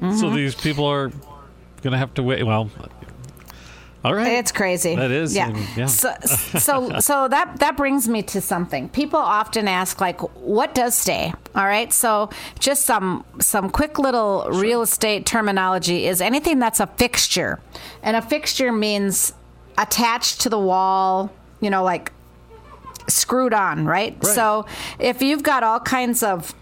So 0.00 0.06
Mm-hmm. 0.06 0.34
these 0.34 0.54
people 0.54 0.84
are 0.86 1.08
going 1.08 1.92
to 1.92 1.98
have 1.98 2.12
to 2.14 2.22
wait. 2.22 2.42
Well, 2.44 2.68
all 4.04 4.14
right. 4.14 4.32
It's 4.32 4.50
crazy. 4.50 4.96
That 4.96 5.12
is, 5.12 5.34
yeah. 5.36 5.48
and- 5.50 5.76
yeah. 5.76 5.86
So, 5.86 6.12
so, 6.58 6.98
so 6.98 7.28
that 7.28 7.60
that 7.60 7.76
brings 7.76 8.08
me 8.08 8.22
to 8.24 8.40
something. 8.40 8.88
People 8.88 9.20
often 9.20 9.68
ask, 9.68 10.00
like, 10.00 10.20
what 10.36 10.74
does 10.74 10.98
stay? 10.98 11.32
All 11.54 11.64
right. 11.66 11.92
So, 11.92 12.30
just 12.58 12.84
some 12.84 13.24
some 13.38 13.70
quick 13.70 14.00
little 14.00 14.48
real 14.50 14.82
estate 14.82 15.24
terminology 15.24 16.06
is 16.08 16.20
anything 16.20 16.58
that's 16.58 16.80
a 16.80 16.88
fixture, 16.88 17.60
and 18.02 18.16
a 18.16 18.22
fixture 18.22 18.72
means 18.72 19.34
attached 19.78 20.40
to 20.40 20.48
the 20.48 20.58
wall. 20.58 21.30
You 21.60 21.70
know, 21.70 21.84
like 21.84 22.10
screwed 23.06 23.52
on, 23.54 23.86
right? 23.86 24.14
Right. 24.14 24.34
So, 24.34 24.66
if 24.98 25.22
you've 25.22 25.44
got 25.44 25.62
all 25.62 25.78
kinds 25.78 26.24
of 26.24 26.56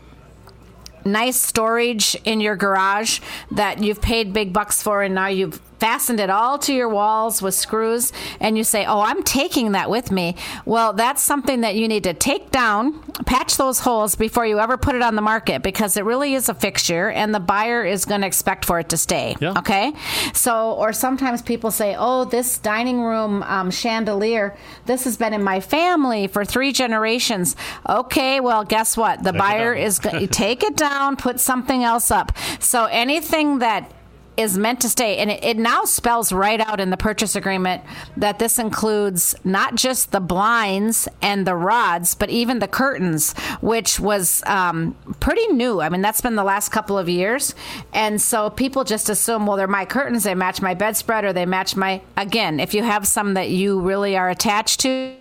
nice 1.04 1.36
storage 1.36 2.16
in 2.24 2.40
your 2.40 2.56
garage 2.56 3.20
that 3.50 3.82
you've 3.82 4.00
paid 4.00 4.32
big 4.32 4.52
bucks 4.52 4.82
for 4.82 5.02
and 5.02 5.14
now 5.14 5.26
you've 5.26 5.60
fastened 5.80 6.20
it 6.20 6.30
all 6.30 6.58
to 6.58 6.74
your 6.74 6.88
walls 6.88 7.40
with 7.40 7.54
screws 7.54 8.12
and 8.38 8.56
you 8.56 8.64
say, 8.64 8.84
"Oh, 8.84 9.00
I'm 9.00 9.22
taking 9.22 9.72
that 9.72 9.90
with 9.90 10.10
me." 10.10 10.36
Well, 10.64 10.92
that's 10.92 11.22
something 11.22 11.62
that 11.62 11.74
you 11.74 11.88
need 11.88 12.04
to 12.04 12.14
take 12.14 12.50
down, 12.50 13.00
patch 13.24 13.56
those 13.56 13.80
holes 13.80 14.14
before 14.14 14.46
you 14.46 14.60
ever 14.60 14.76
put 14.76 14.94
it 14.94 15.02
on 15.02 15.16
the 15.16 15.22
market 15.22 15.62
because 15.62 15.96
it 15.96 16.04
really 16.04 16.34
is 16.34 16.48
a 16.48 16.54
fixture 16.54 17.10
and 17.10 17.34
the 17.34 17.40
buyer 17.40 17.84
is 17.84 18.04
going 18.04 18.20
to 18.20 18.26
expect 18.26 18.64
for 18.64 18.78
it 18.78 18.90
to 18.90 18.96
stay. 18.96 19.34
Yeah. 19.40 19.58
Okay? 19.58 19.92
So, 20.34 20.72
or 20.72 20.92
sometimes 20.92 21.40
people 21.42 21.70
say, 21.70 21.96
"Oh, 21.98 22.26
this 22.26 22.58
dining 22.58 23.00
room 23.00 23.42
um, 23.44 23.70
chandelier, 23.70 24.56
this 24.86 25.04
has 25.04 25.16
been 25.16 25.32
in 25.32 25.42
my 25.42 25.60
family 25.60 26.26
for 26.26 26.44
3 26.44 26.72
generations." 26.72 27.56
Okay, 27.88 28.40
well, 28.40 28.64
guess 28.64 28.96
what? 28.96 29.22
The 29.22 29.30
it 29.30 29.38
buyer 29.38 29.72
is 29.72 29.98
going 29.98 30.20
to 30.20 30.26
take 30.26 30.62
it 30.62 30.76
down, 30.76 31.16
put 31.16 31.40
something 31.40 31.82
else 31.84 32.10
up. 32.10 32.32
So 32.58 32.84
anything 32.84 33.60
that 33.60 33.90
is 34.36 34.56
meant 34.56 34.80
to 34.80 34.88
stay, 34.88 35.18
and 35.18 35.30
it, 35.30 35.44
it 35.44 35.56
now 35.56 35.84
spells 35.84 36.32
right 36.32 36.60
out 36.60 36.80
in 36.80 36.90
the 36.90 36.96
purchase 36.96 37.36
agreement 37.36 37.82
that 38.16 38.38
this 38.38 38.58
includes 38.58 39.34
not 39.44 39.74
just 39.74 40.12
the 40.12 40.20
blinds 40.20 41.08
and 41.20 41.46
the 41.46 41.54
rods, 41.54 42.14
but 42.14 42.30
even 42.30 42.58
the 42.58 42.68
curtains, 42.68 43.32
which 43.60 44.00
was 44.00 44.42
um, 44.46 44.96
pretty 45.20 45.46
new. 45.48 45.80
I 45.80 45.88
mean, 45.88 46.00
that's 46.00 46.20
been 46.20 46.36
the 46.36 46.44
last 46.44 46.70
couple 46.70 46.96
of 46.96 47.08
years, 47.08 47.54
and 47.92 48.20
so 48.20 48.50
people 48.50 48.84
just 48.84 49.08
assume, 49.10 49.46
well, 49.46 49.56
they're 49.56 49.66
my 49.66 49.84
curtains, 49.84 50.24
they 50.24 50.34
match 50.34 50.62
my 50.62 50.74
bedspread, 50.74 51.24
or 51.24 51.32
they 51.32 51.46
match 51.46 51.76
my. 51.76 52.00
Again, 52.16 52.60
if 52.60 52.74
you 52.74 52.82
have 52.82 53.06
some 53.06 53.34
that 53.34 53.50
you 53.50 53.80
really 53.80 54.16
are 54.16 54.30
attached 54.30 54.80
to, 54.80 55.16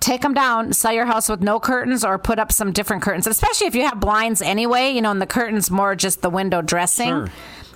take 0.00 0.22
them 0.22 0.34
down, 0.34 0.72
sell 0.72 0.92
your 0.92 1.06
house 1.06 1.28
with 1.28 1.40
no 1.40 1.60
curtains, 1.60 2.04
or 2.04 2.18
put 2.18 2.38
up 2.38 2.52
some 2.52 2.72
different 2.72 3.02
curtains. 3.02 3.26
Especially 3.26 3.66
if 3.66 3.74
you 3.74 3.82
have 3.82 4.00
blinds 4.00 4.42
anyway, 4.42 4.90
you 4.90 5.00
know, 5.00 5.10
and 5.10 5.22
the 5.22 5.26
curtains 5.26 5.70
more 5.70 5.94
just 5.94 6.22
the 6.22 6.30
window 6.30 6.62
dressing. 6.62 7.08
Sure. 7.08 7.28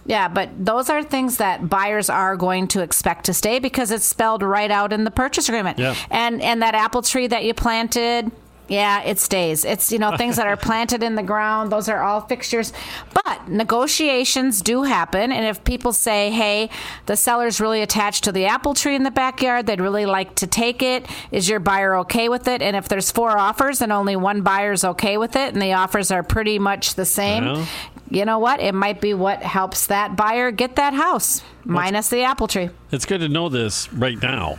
Yeah, 0.07 0.29
but 0.29 0.51
those 0.59 0.91
are 0.91 1.03
things 1.03 1.39
that 1.39 1.69
buyers 1.69 2.11
are 2.11 2.37
going 2.37 2.69
to 2.69 2.83
expect 2.83 3.25
to 3.27 3.35
stay 3.35 3.59
because 3.59 3.91
it's 3.91 4.05
spelled 4.05 4.43
right 4.43 4.71
out 4.71 4.93
in 4.93 5.05
the 5.05 5.11
purchase 5.11 5.49
agreement. 5.49 5.79
Yeah. 5.79 5.95
And 6.11 6.43
and 6.43 6.61
that 6.63 6.75
apple 6.75 7.03
tree 7.03 7.27
that 7.27 7.45
you 7.45 7.55
planted, 7.55 8.31
yeah, 8.69 9.03
it 9.03 9.19
stays. 9.19 9.65
It's 9.65 9.91
you 9.93 9.99
know 9.99 10.17
things 10.17 10.37
that 10.37 10.47
are 10.47 10.57
planted 10.69 11.03
in 11.03 11.15
the 11.15 11.23
ground; 11.23 11.73
those 11.73 11.89
are 11.89 12.03
all 12.03 12.21
fixtures. 12.21 12.73
But 13.15 13.49
negotiations 13.49 14.61
do 14.61 14.83
happen, 14.83 15.33
and 15.33 15.47
if 15.47 15.65
people 15.65 15.93
say, 15.95 16.31
"Hey, 16.31 16.69
the 17.07 17.17
seller's 17.17 17.61
really 17.61 17.81
attached 17.81 18.25
to 18.25 18.33
the 18.33 18.45
apple 18.47 18.75
tree 18.75 18.95
in 18.95 19.05
the 19.05 19.11
backyard; 19.11 19.67
they'd 19.67 19.81
really 19.81 20.07
like 20.07 20.35
to 20.37 20.47
take 20.47 20.83
it," 20.83 21.07
is 21.31 21.49
your 21.49 21.61
buyer 21.61 21.97
okay 22.01 22.29
with 22.29 22.47
it? 22.49 22.61
And 22.61 22.77
if 22.77 22.89
there's 22.89 23.11
four 23.11 23.37
offers 23.39 23.81
and 23.81 23.91
only 23.93 24.17
one 24.17 24.43
buyer's 24.43 24.85
okay 24.85 25.17
with 25.17 25.35
it, 25.37 25.55
and 25.55 25.63
the 25.63 25.73
offers 25.73 26.11
are 26.11 26.23
pretty 26.23 26.59
much 26.59 26.95
the 26.95 27.07
same, 27.07 27.45
Well. 27.45 27.67
You 28.15 28.25
know 28.25 28.39
what? 28.39 28.61
It 28.61 28.75
might 28.75 29.01
be 29.01 29.15
what 29.15 29.43
helps 29.43 29.87
that 29.89 30.17
buyer 30.17 30.51
get 30.51 30.77
that 30.77 30.95
house, 30.95 31.43
minus 31.65 32.09
the 32.09 32.23
apple 32.23 32.49
tree. 32.49 32.71
It's 32.91 33.07
good 33.07 33.21
to 33.21 33.29
know 33.29 33.49
this 33.49 33.93
right 33.93 34.21
now. 34.21 34.59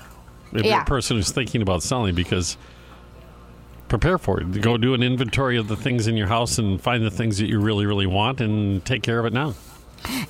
If 0.52 0.66
you're 0.66 0.82
a 0.82 0.86
person 0.86 1.18
who's 1.18 1.32
thinking 1.32 1.62
about 1.62 1.84
selling, 1.84 2.16
because 2.16 2.58
prepare 3.88 4.18
for 4.18 4.42
it. 4.42 4.62
Go 4.62 4.78
do 4.78 4.94
an 4.94 5.04
inventory 5.04 5.58
of 5.58 5.68
the 5.68 5.76
things 5.76 6.08
in 6.08 6.18
your 6.18 6.28
house 6.28 6.58
and 6.58 6.82
find 6.82 7.06
the 7.06 7.12
things 7.12 7.38
that 7.38 7.48
you 7.48 7.60
really, 7.60 7.86
really 7.86 8.08
want 8.08 8.42
and 8.42 8.84
take 8.86 9.04
care 9.04 9.20
of 9.20 9.26
it 9.26 9.34
now. 9.34 9.54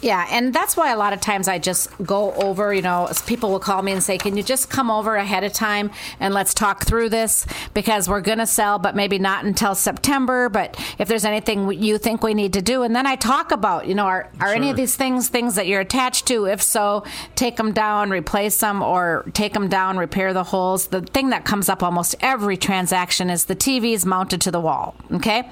Yeah, 0.01 0.27
and 0.29 0.53
that's 0.53 0.77
why 0.77 0.91
a 0.91 0.97
lot 0.97 1.13
of 1.13 1.21
times 1.21 1.47
I 1.47 1.59
just 1.59 1.89
go 2.03 2.33
over, 2.33 2.73
you 2.73 2.81
know, 2.81 3.09
people 3.25 3.49
will 3.51 3.59
call 3.59 3.81
me 3.81 3.91
and 3.91 4.01
say, 4.03 4.17
Can 4.17 4.37
you 4.37 4.43
just 4.43 4.69
come 4.69 4.91
over 4.91 5.15
ahead 5.15 5.43
of 5.43 5.53
time 5.53 5.91
and 6.19 6.33
let's 6.33 6.53
talk 6.53 6.85
through 6.85 7.09
this? 7.09 7.45
Because 7.73 8.07
we're 8.07 8.21
going 8.21 8.37
to 8.37 8.47
sell, 8.47 8.79
but 8.79 8.95
maybe 8.95 9.19
not 9.19 9.45
until 9.45 9.75
September. 9.75 10.49
But 10.49 10.79
if 10.99 11.07
there's 11.07 11.25
anything 11.25 11.71
you 11.71 11.97
think 11.97 12.23
we 12.23 12.33
need 12.33 12.53
to 12.53 12.61
do, 12.61 12.83
and 12.83 12.95
then 12.95 13.07
I 13.07 13.15
talk 13.15 13.51
about, 13.51 13.87
you 13.87 13.95
know, 13.95 14.05
are, 14.05 14.29
are 14.39 14.53
any 14.53 14.69
of 14.69 14.77
these 14.77 14.95
things 14.95 15.29
things 15.29 15.55
that 15.55 15.67
you're 15.67 15.81
attached 15.81 16.27
to? 16.27 16.45
If 16.45 16.61
so, 16.61 17.03
take 17.35 17.57
them 17.57 17.71
down, 17.73 18.11
replace 18.11 18.59
them, 18.59 18.81
or 18.81 19.25
take 19.33 19.53
them 19.53 19.67
down, 19.67 19.97
repair 19.97 20.33
the 20.33 20.43
holes. 20.43 20.87
The 20.87 21.01
thing 21.01 21.29
that 21.29 21.45
comes 21.45 21.69
up 21.69 21.83
almost 21.83 22.15
every 22.21 22.57
transaction 22.57 23.29
is 23.29 23.45
the 23.45 23.55
TV 23.55 23.93
is 23.93 24.05
mounted 24.05 24.41
to 24.41 24.51
the 24.51 24.59
wall. 24.59 24.95
Okay. 25.11 25.49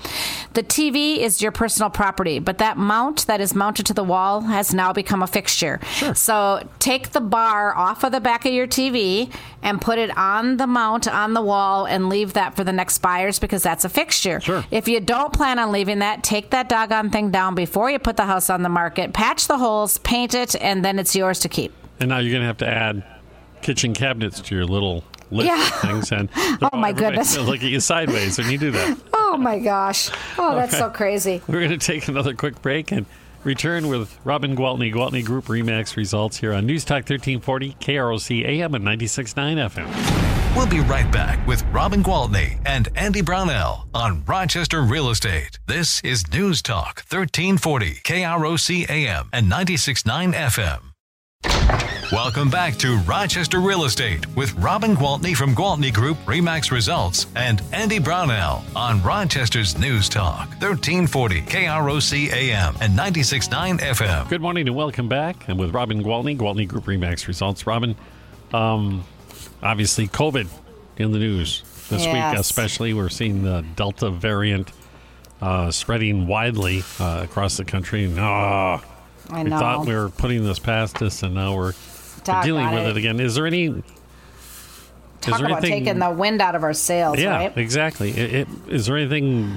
The 0.54 0.64
TV 0.64 1.18
is 1.18 1.42
your 1.42 1.52
personal 1.52 1.90
property, 1.90 2.40
but 2.40 2.60
that 2.60 2.78
mount 2.78 3.28
that 3.28 3.42
is 3.42 3.56
mounted 3.56 3.86
to 3.88 3.94
the 3.94 4.04
wall 4.04 4.13
has 4.42 4.74
now 4.74 4.94
become 4.94 5.22
a 5.24 5.28
fixture. 5.28 5.80
So 6.14 6.68
take 6.80 7.12
the 7.12 7.22
bar 7.22 7.76
off 7.76 8.04
of 8.04 8.12
the 8.12 8.20
back 8.22 8.46
of 8.46 8.54
your 8.54 8.68
TV 8.68 9.32
and 9.62 9.82
put 9.82 9.98
it 10.00 10.16
on 10.18 10.58
the 10.58 10.68
mount 10.68 11.08
on 11.08 11.34
the 11.34 11.42
wall 11.42 11.86
and 11.86 12.10
leave 12.10 12.34
that 12.34 12.56
for 12.56 12.64
the 12.64 12.74
next 12.74 13.00
buyers 13.00 13.40
because 13.40 13.64
that's 13.64 13.86
a 13.86 13.90
fixture. 13.90 14.40
Sure. 14.42 14.64
If 14.72 14.88
you 14.88 15.00
don't 15.00 15.34
plan 15.34 15.60
on 15.60 15.72
leaving 15.72 16.00
that, 16.00 16.24
take 16.24 16.50
that 16.52 16.70
doggone 16.70 17.10
thing 17.10 17.32
down 17.32 17.56
before 17.56 17.90
you 17.90 18.00
put 18.00 18.18
the 18.18 18.26
house 18.26 18.50
on 18.50 18.62
the 18.62 18.70
market, 18.70 19.14
patch 19.14 19.48
the 19.48 19.58
holes, 19.58 19.98
paint 20.00 20.34
it, 20.34 20.56
and 20.62 20.84
then 20.84 21.00
it's 21.00 21.16
yours 21.16 21.40
to 21.40 21.50
keep. 21.50 21.74
And 22.00 22.10
now 22.10 22.20
you're 22.20 22.32
going 22.32 22.42
to 22.42 22.48
have 22.48 22.58
to 22.58 22.68
add 22.68 23.04
kitchen 23.62 23.94
cabinets 23.94 24.42
to 24.42 24.56
your 24.56 24.66
little 24.66 25.04
list 25.32 25.48
Yeah. 25.48 25.66
of 25.68 25.74
things. 25.82 26.12
And 26.12 26.30
Oh, 26.74 26.78
my 26.78 26.92
goodness. 26.92 27.38
Look 27.38 27.64
at 27.64 27.70
you 27.70 27.80
sideways 27.80 28.38
when 28.38 28.50
you 28.52 28.58
do 28.58 28.72
that. 28.72 28.98
Oh 29.34 29.38
my 29.38 29.58
gosh. 29.58 30.12
Oh, 30.38 30.54
that's 30.54 30.78
so 30.78 30.92
crazy. 30.92 31.42
We're 31.48 31.58
going 31.68 31.72
to 31.72 31.84
take 31.84 32.08
another 32.08 32.36
quick 32.36 32.62
break 32.62 32.92
and 32.92 33.08
return 33.44 33.88
with 33.88 34.18
Robin 34.24 34.56
Gwaltney, 34.56 34.94
Gwaltney 34.94 35.24
Group 35.24 35.46
Remax 35.46 35.96
results 35.96 36.38
here 36.38 36.54
on 36.54 36.66
News 36.66 36.86
Talk 36.86 37.10
1340, 37.10 37.74
KROC 37.80 38.46
AM 38.46 38.76
and 38.76 38.86
96.9 38.86 39.70
FM. 39.70 40.56
We'll 40.56 40.68
be 40.68 40.82
right 40.82 41.12
back 41.12 41.46
with 41.48 41.64
Robin 41.72 42.04
Gwaltney 42.04 42.60
and 42.66 42.90
Andy 42.96 43.22
Brownell 43.22 43.88
on 43.94 44.24
Rochester 44.26 44.82
Real 44.82 45.10
Estate. 45.10 45.58
This 45.66 46.00
is 46.02 46.32
News 46.32 46.62
Talk 46.62 47.04
1340 47.10 47.96
KROC 48.04 48.90
AM 48.90 49.30
and 49.34 49.52
96.9 49.52 50.34
FM. 50.34 50.93
Welcome 52.12 52.50
back 52.50 52.76
to 52.78 52.98
Rochester 53.00 53.60
Real 53.60 53.86
Estate 53.86 54.28
with 54.36 54.54
Robin 54.54 54.96
Gwaltney 54.96 55.36
from 55.36 55.56
Gwaltney 55.56 55.92
Group 55.92 56.18
Remax 56.26 56.70
Results 56.70 57.26
and 57.36 57.62
Andy 57.72 57.98
Brownell 58.00 58.64
on 58.76 59.02
Rochester's 59.02 59.78
News 59.78 60.10
Talk 60.10 60.48
1340 60.62 61.42
KROC 61.42 62.32
AM 62.32 62.76
and 62.82 62.98
96.9 62.98 63.80
FM. 63.80 64.30
Good 64.30 64.42
morning 64.42 64.68
and 64.68 64.76
welcome 64.76 65.10
back. 65.10 65.50
I'm 65.50 65.58
with 65.58 65.74
Robin 65.74 66.04
Gwaltney, 66.04 66.38
Gwaltney 66.38 66.68
Group 66.68 66.86
Remax 66.86 67.28
results. 67.28 67.66
Robin, 67.66 67.96
um, 68.54 69.04
obviously 69.64 70.08
COVID 70.08 70.48
in 70.98 71.12
the 71.12 71.20
news 71.20 71.64
this 71.90 72.06
week, 72.06 72.40
especially. 72.40 72.94
We're 72.94 73.10
seeing 73.10 73.44
the 73.44 73.66
Delta 73.76 74.12
variant 74.12 74.72
uh, 75.42 75.72
spreading 75.72 76.28
widely 76.28 76.84
uh, 77.00 77.22
across 77.24 77.58
the 77.58 77.66
country. 77.66 78.06
And, 78.06 78.20
ah, 78.20 78.84
I 79.34 79.44
we 79.44 79.50
know. 79.50 79.60
thought 79.60 79.86
we 79.86 79.94
were 79.96 80.10
putting 80.10 80.44
this 80.44 80.60
past 80.60 81.02
us, 81.02 81.24
and 81.24 81.34
now 81.36 81.56
we're 81.56 81.74
dealing 82.44 82.72
with 82.72 82.84
it. 82.86 82.90
it. 82.92 82.98
again. 82.98 83.20
Is 83.20 83.36
there 83.36 83.46
any? 83.48 83.66
is 83.66 83.74
Talk 85.22 85.38
there 85.40 85.48
about 85.48 85.64
anything- 85.64 85.86
taking 85.86 86.00
the 86.00 86.10
wind 86.12 86.42
out 86.42 86.56
of 86.56 86.64
our 86.64 86.74
sails, 86.74 87.18
yeah, 87.20 87.38
right? 87.38 87.58
exactly. 87.58 88.12
It, 88.12 88.34
it, 88.34 88.48
is 88.68 88.86
there 88.86 88.98
anything 88.98 89.56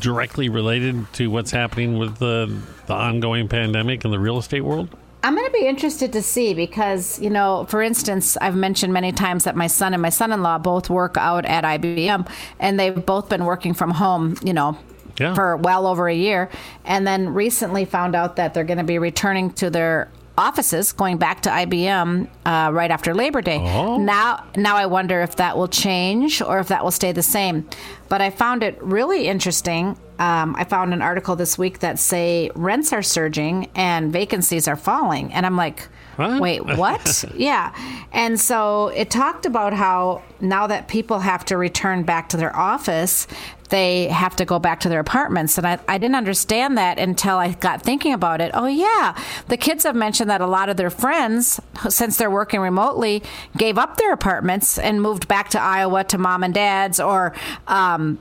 directly 0.00 0.48
related 0.48 1.10
to 1.14 1.28
what's 1.30 1.50
happening 1.50 1.98
with 1.98 2.18
the 2.18 2.54
the 2.86 2.94
ongoing 2.94 3.48
pandemic 3.48 4.04
in 4.04 4.10
the 4.10 4.18
real 4.18 4.38
estate 4.38 4.62
world? 4.62 4.88
I'm 5.24 5.34
going 5.34 5.46
to 5.46 5.52
be 5.52 5.66
interested 5.66 6.12
to 6.12 6.22
see 6.22 6.54
because, 6.54 7.18
you 7.20 7.28
know, 7.28 7.66
for 7.68 7.82
instance, 7.82 8.36
I've 8.36 8.54
mentioned 8.54 8.92
many 8.92 9.10
times 9.10 9.44
that 9.44 9.56
my 9.56 9.66
son 9.66 9.92
and 9.92 10.00
my 10.00 10.10
son 10.10 10.32
in 10.32 10.42
law 10.44 10.58
both 10.58 10.88
work 10.88 11.16
out 11.16 11.44
at 11.44 11.64
IBM 11.64 12.28
and 12.60 12.78
they've 12.78 13.04
both 13.04 13.28
been 13.28 13.44
working 13.44 13.74
from 13.74 13.90
home, 13.90 14.36
you 14.44 14.52
know, 14.52 14.78
Yeah. 15.18 15.34
for 15.34 15.56
well 15.56 15.86
over 15.86 16.08
a 16.08 16.14
year. 16.14 16.50
And 16.84 17.06
then 17.06 17.34
recently 17.34 17.84
found 17.84 18.14
out 18.14 18.36
that 18.36 18.54
they're 18.54 18.64
going 18.64 18.78
to 18.78 18.84
be 18.84 18.98
returning 18.98 19.52
to 19.54 19.70
their 19.70 20.10
offices, 20.38 20.92
going 20.92 21.18
back 21.18 21.42
to 21.42 21.50
IBM 21.50 22.28
uh, 22.46 22.70
right 22.72 22.90
after 22.90 23.12
Labor 23.12 23.42
Day. 23.42 23.58
Oh. 23.60 23.98
Now, 23.98 24.46
now 24.56 24.76
I 24.76 24.86
wonder 24.86 25.20
if 25.20 25.36
that 25.36 25.56
will 25.56 25.68
change 25.68 26.40
or 26.40 26.60
if 26.60 26.68
that 26.68 26.84
will 26.84 26.92
stay 26.92 27.12
the 27.12 27.22
same. 27.22 27.68
But 28.08 28.22
I 28.22 28.30
found 28.30 28.62
it 28.62 28.80
really 28.82 29.26
interesting. 29.26 29.98
Um, 30.18 30.54
I 30.56 30.64
found 30.64 30.94
an 30.94 31.02
article 31.02 31.36
this 31.36 31.58
week 31.58 31.80
that 31.80 31.98
say 31.98 32.50
rents 32.54 32.92
are 32.92 33.02
surging 33.02 33.68
and 33.74 34.12
vacancies 34.12 34.66
are 34.66 34.76
falling, 34.76 35.32
and 35.32 35.44
I'm 35.44 35.56
like, 35.56 35.88
wait, 36.18 36.64
what? 36.64 37.24
yeah. 37.34 37.72
And 38.12 38.40
so 38.40 38.88
it 38.88 39.10
talked 39.10 39.46
about 39.46 39.72
how 39.72 40.22
now 40.40 40.66
that 40.66 40.88
people 40.88 41.20
have 41.20 41.44
to 41.46 41.56
return 41.56 42.02
back 42.02 42.28
to 42.30 42.36
their 42.36 42.54
office, 42.56 43.26
they 43.68 44.08
have 44.08 44.36
to 44.36 44.44
go 44.44 44.58
back 44.58 44.80
to 44.80 44.88
their 44.88 45.00
apartments. 45.00 45.58
And 45.58 45.66
I, 45.66 45.78
I 45.88 45.98
didn't 45.98 46.16
understand 46.16 46.78
that 46.78 46.98
until 46.98 47.36
I 47.36 47.52
got 47.52 47.82
thinking 47.82 48.12
about 48.12 48.40
it. 48.40 48.50
Oh, 48.54 48.66
yeah. 48.66 49.16
The 49.48 49.56
kids 49.56 49.84
have 49.84 49.96
mentioned 49.96 50.30
that 50.30 50.40
a 50.40 50.46
lot 50.46 50.68
of 50.68 50.76
their 50.76 50.90
friends, 50.90 51.60
since 51.88 52.16
they're 52.16 52.30
working 52.30 52.60
remotely, 52.60 53.22
gave 53.56 53.78
up 53.78 53.96
their 53.96 54.12
apartments 54.12 54.78
and 54.78 55.02
moved 55.02 55.28
back 55.28 55.50
to 55.50 55.60
Iowa 55.60 56.04
to 56.04 56.18
mom 56.18 56.42
and 56.42 56.54
dad's 56.54 57.00
or, 57.00 57.34
um, 57.66 58.18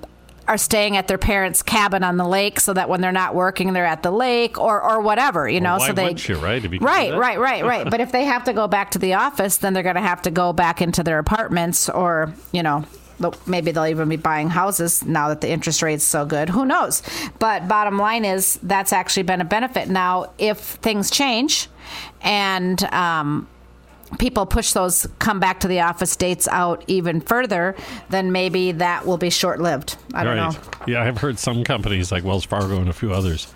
are 0.48 0.58
staying 0.58 0.96
at 0.96 1.08
their 1.08 1.18
parents' 1.18 1.62
cabin 1.62 2.04
on 2.04 2.18
the 2.18 2.26
lake 2.26 2.60
so 2.60 2.74
that 2.74 2.88
when 2.88 3.02
they're 3.02 3.12
not 3.12 3.36
working, 3.36 3.74
they're 3.74 3.86
at 3.86 4.02
the 4.02 4.12
lake 4.12 4.58
or, 4.58 4.82
or 4.82 5.02
whatever, 5.02 5.48
you 5.48 5.60
know. 5.60 5.78
why 5.78 5.88
so 5.88 5.94
they 5.94 6.04
you, 6.16 6.36
right, 6.38 7.12
right, 7.12 7.18
right, 7.18 7.40
right, 7.40 7.64
right. 7.64 7.90
but 7.90 8.00
if 8.00 8.12
they 8.12 8.24
have 8.24 8.46
to 8.46 8.54
go 8.54 8.68
back 8.68 8.92
to 8.92 9.00
the 9.00 9.16
office, 9.16 9.58
then 9.58 9.74
they're 9.74 9.84
going 9.84 9.96
to 9.96 10.02
have 10.02 10.22
to 10.22 10.32
go 10.32 10.54
back 10.54 10.82
into 10.82 11.04
their 11.04 11.20
apartments, 11.20 11.90
or 11.90 12.34
you 12.54 12.64
know, 12.64 12.86
maybe 13.46 13.72
they'll 13.72 13.86
even 13.86 14.10
be 14.10 14.16
buying 14.16 14.50
houses 14.50 15.04
now 15.06 15.30
that 15.30 15.42
the 15.42 15.50
interest 15.50 15.82
rate's 15.82 16.04
so 16.04 16.26
good. 16.26 16.50
Who 16.50 16.66
knows? 16.66 17.02
But 17.40 17.68
bottom 17.68 17.98
line 17.98 18.26
is 18.26 18.60
that's 18.64 18.94
actually 18.94 19.24
been 19.24 19.42
a 19.42 19.46
benefit. 19.46 19.90
Now, 19.90 20.32
if 20.38 20.60
things 20.60 21.10
change, 21.10 21.68
and 22.22 22.84
um, 22.94 23.48
people 24.20 24.46
push 24.46 24.74
those 24.74 25.08
come 25.20 25.40
back 25.40 25.60
to 25.62 25.68
the 25.68 25.82
office 25.82 26.16
dates 26.16 26.48
out 26.48 26.84
even 26.88 27.22
further, 27.22 27.76
then 28.10 28.32
maybe 28.32 28.72
that 28.74 29.06
will 29.06 29.18
be 29.18 29.30
short 29.30 29.60
lived. 29.60 29.98
I 30.14 30.24
don't 30.24 30.38
know. 30.38 30.52
Yeah, 30.88 31.04
I've 31.04 31.18
heard 31.18 31.40
some 31.40 31.64
companies 31.64 32.12
like 32.12 32.24
Wells 32.24 32.46
Fargo 32.46 32.78
and 32.78 32.90
a 32.90 32.94
few 32.94 33.14
others 33.14 33.54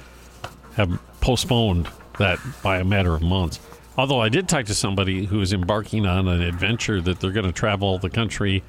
have 0.76 1.00
postponed 1.22 1.88
that 2.18 2.40
by 2.64 2.80
a 2.80 2.84
matter 2.84 3.14
of 3.14 3.22
months. 3.22 3.60
Although 3.98 4.22
I 4.22 4.30
did 4.30 4.48
talk 4.48 4.66
to 4.66 4.74
somebody 4.74 5.26
who 5.26 5.42
is 5.42 5.54
embarking 5.54 6.06
on 6.06 6.28
an 6.28 6.42
adventure 6.42 7.02
that 7.02 7.20
they're 7.20 7.32
going 7.32 7.46
to 7.46 7.52
travel 7.52 7.98
the 7.98 8.10
country 8.10 8.64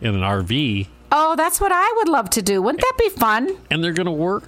in 0.00 0.14
an 0.14 0.20
RV 0.22 0.86
Oh, 1.10 1.36
that's 1.36 1.58
what 1.58 1.72
I 1.72 1.94
would 1.96 2.08
love 2.08 2.28
to 2.30 2.42
do. 2.42 2.60
Wouldn't 2.60 2.82
that 2.82 2.92
be 2.98 3.08
fun? 3.08 3.56
and 3.70 3.82
they're 3.82 3.94
going 3.94 4.06
to 4.06 4.12
work. 4.12 4.44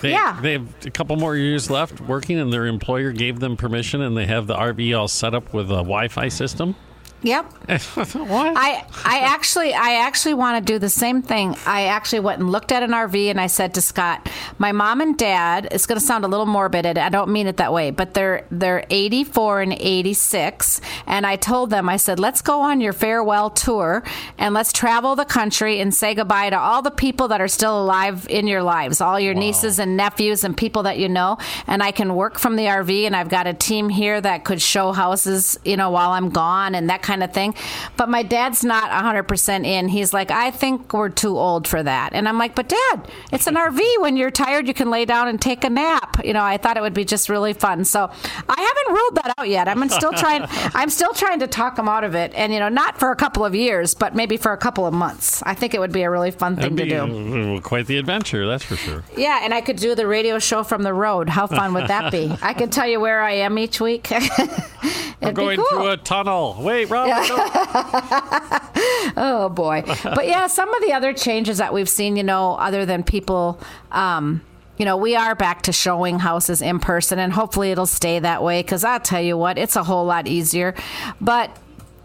They, 0.00 0.12
Yeah. 0.12 0.38
They 0.40 0.52
have 0.52 0.68
a 0.86 0.90
couple 0.90 1.16
more 1.16 1.34
years 1.34 1.70
left 1.70 2.00
working, 2.02 2.38
and 2.38 2.52
their 2.52 2.66
employer 2.66 3.10
gave 3.10 3.40
them 3.40 3.56
permission, 3.56 4.00
and 4.00 4.16
they 4.16 4.26
have 4.26 4.46
the 4.46 4.54
RV 4.54 4.96
all 4.96 5.08
set 5.08 5.34
up 5.34 5.52
with 5.52 5.66
a 5.72 5.82
Wi 5.82 6.06
Fi 6.08 6.28
system. 6.28 6.76
Yep. 7.24 7.44
what? 7.94 8.52
I 8.54 8.84
I 9.02 9.20
actually 9.20 9.72
I 9.72 10.04
actually 10.04 10.34
want 10.34 10.64
to 10.64 10.72
do 10.72 10.78
the 10.78 10.90
same 10.90 11.22
thing. 11.22 11.56
I 11.64 11.86
actually 11.86 12.20
went 12.20 12.40
and 12.40 12.52
looked 12.52 12.70
at 12.70 12.82
an 12.82 12.90
RV 12.90 13.30
and 13.30 13.40
I 13.40 13.46
said 13.46 13.72
to 13.74 13.80
Scott, 13.80 14.28
my 14.58 14.72
mom 14.72 15.00
and 15.00 15.16
dad. 15.16 15.68
It's 15.70 15.86
going 15.86 15.98
to 15.98 16.04
sound 16.04 16.26
a 16.26 16.28
little 16.28 16.44
morbid. 16.44 16.84
and 16.84 16.98
I 16.98 17.08
don't 17.08 17.30
mean 17.30 17.46
it 17.46 17.56
that 17.56 17.72
way, 17.72 17.90
but 17.90 18.12
they're 18.12 18.46
they're 18.50 18.84
84 18.90 19.62
and 19.62 19.72
86, 19.72 20.82
and 21.06 21.26
I 21.26 21.36
told 21.36 21.70
them 21.70 21.88
I 21.88 21.96
said 21.96 22.20
let's 22.20 22.42
go 22.42 22.60
on 22.60 22.82
your 22.82 22.92
farewell 22.92 23.48
tour 23.48 24.02
and 24.36 24.52
let's 24.52 24.72
travel 24.72 25.16
the 25.16 25.24
country 25.24 25.80
and 25.80 25.94
say 25.94 26.14
goodbye 26.14 26.50
to 26.50 26.58
all 26.58 26.82
the 26.82 26.90
people 26.90 27.28
that 27.28 27.40
are 27.40 27.48
still 27.48 27.82
alive 27.82 28.26
in 28.28 28.46
your 28.46 28.62
lives, 28.62 29.00
all 29.00 29.18
your 29.18 29.32
nieces 29.34 29.78
and 29.78 29.96
nephews 29.96 30.44
and 30.44 30.54
people 30.54 30.82
that 30.82 30.98
you 30.98 31.08
know. 31.08 31.38
And 31.66 31.82
I 31.82 31.90
can 31.90 32.14
work 32.14 32.38
from 32.38 32.56
the 32.56 32.64
RV, 32.64 33.06
and 33.06 33.16
I've 33.16 33.30
got 33.30 33.46
a 33.46 33.54
team 33.54 33.88
here 33.88 34.20
that 34.20 34.44
could 34.44 34.60
show 34.60 34.92
houses, 34.92 35.58
you 35.64 35.78
know, 35.78 35.88
while 35.90 36.10
I'm 36.10 36.28
gone 36.28 36.74
and 36.74 36.90
that 36.90 37.00
kind 37.00 37.13
of 37.22 37.32
thing. 37.32 37.54
But 37.96 38.08
my 38.08 38.22
dad's 38.22 38.64
not 38.64 38.90
100% 38.90 39.66
in. 39.66 39.88
He's 39.88 40.12
like, 40.12 40.30
I 40.30 40.50
think 40.50 40.92
we're 40.92 41.08
too 41.08 41.38
old 41.38 41.68
for 41.68 41.82
that. 41.82 42.12
And 42.12 42.28
I'm 42.28 42.38
like, 42.38 42.54
but 42.54 42.68
dad, 42.68 43.08
it's 43.32 43.46
an 43.46 43.54
RV. 43.54 43.80
When 44.00 44.16
you're 44.16 44.30
tired, 44.30 44.66
you 44.68 44.74
can 44.74 44.90
lay 44.90 45.04
down 45.04 45.28
and 45.28 45.40
take 45.40 45.64
a 45.64 45.70
nap. 45.70 46.24
You 46.24 46.32
know, 46.32 46.42
I 46.42 46.56
thought 46.56 46.76
it 46.76 46.82
would 46.82 46.94
be 46.94 47.04
just 47.04 47.28
really 47.28 47.52
fun. 47.52 47.84
So 47.84 48.10
I 48.48 48.60
haven't 48.60 48.94
ruled 48.94 49.14
that 49.16 49.34
out 49.38 49.48
yet. 49.48 49.68
I'm 49.68 49.88
still 49.88 50.12
trying, 50.12 50.44
I'm 50.74 50.90
still 50.90 51.12
trying 51.12 51.40
to 51.40 51.46
talk 51.46 51.78
him 51.78 51.88
out 51.88 52.04
of 52.04 52.14
it. 52.14 52.32
And, 52.34 52.52
you 52.52 52.60
know, 52.60 52.68
not 52.68 52.98
for 52.98 53.10
a 53.10 53.16
couple 53.16 53.44
of 53.44 53.54
years, 53.54 53.94
but 53.94 54.14
maybe 54.14 54.36
for 54.36 54.52
a 54.52 54.56
couple 54.56 54.86
of 54.86 54.94
months. 54.94 55.42
I 55.44 55.54
think 55.54 55.74
it 55.74 55.80
would 55.80 55.92
be 55.92 56.02
a 56.02 56.10
really 56.10 56.30
fun 56.30 56.56
thing 56.56 56.76
to 56.76 56.84
do. 56.84 57.56
uh, 57.56 57.60
quite 57.60 57.86
the 57.86 57.98
adventure, 57.98 58.46
that's 58.46 58.64
for 58.64 58.76
sure. 58.76 59.04
Yeah, 59.16 59.40
and 59.42 59.52
I 59.52 59.60
could 59.60 59.76
do 59.76 59.94
the 59.94 60.06
radio 60.06 60.38
show 60.38 60.62
from 60.62 60.82
the 60.82 60.94
road. 60.94 61.28
How 61.28 61.46
fun 61.46 61.74
would 61.74 61.88
that 61.88 62.10
be? 62.10 62.34
I 62.42 62.54
could 62.54 62.72
tell 62.72 62.86
you 62.86 63.00
where 63.00 63.22
I 63.22 63.32
am 63.32 63.58
each 63.58 63.80
week. 63.80 64.08
Be 65.20 65.32
going 65.32 65.56
cool. 65.56 65.66
through 65.70 65.90
a 65.90 65.96
tunnel. 65.96 66.56
Wait, 66.60 66.90
Rob. 66.90 67.03
No. 67.06 68.60
Oh 69.16 69.48
boy. 69.48 69.82
But 70.02 70.26
yeah, 70.26 70.46
some 70.48 70.72
of 70.74 70.82
the 70.82 70.92
other 70.92 71.12
changes 71.12 71.58
that 71.58 71.72
we've 71.72 71.88
seen, 71.88 72.16
you 72.16 72.22
know, 72.24 72.54
other 72.54 72.84
than 72.86 73.02
people 73.02 73.60
um 73.92 74.42
you 74.76 74.84
know, 74.84 74.96
we 74.96 75.14
are 75.14 75.36
back 75.36 75.62
to 75.62 75.72
showing 75.72 76.18
houses 76.18 76.60
in 76.60 76.80
person 76.80 77.20
and 77.20 77.32
hopefully 77.32 77.70
it'll 77.70 77.86
stay 77.86 78.18
that 78.18 78.42
way 78.42 78.62
cuz 78.62 78.82
I'll 78.82 78.98
tell 79.00 79.20
you 79.20 79.36
what, 79.36 79.56
it's 79.56 79.76
a 79.76 79.84
whole 79.84 80.04
lot 80.04 80.26
easier. 80.26 80.74
But 81.20 81.56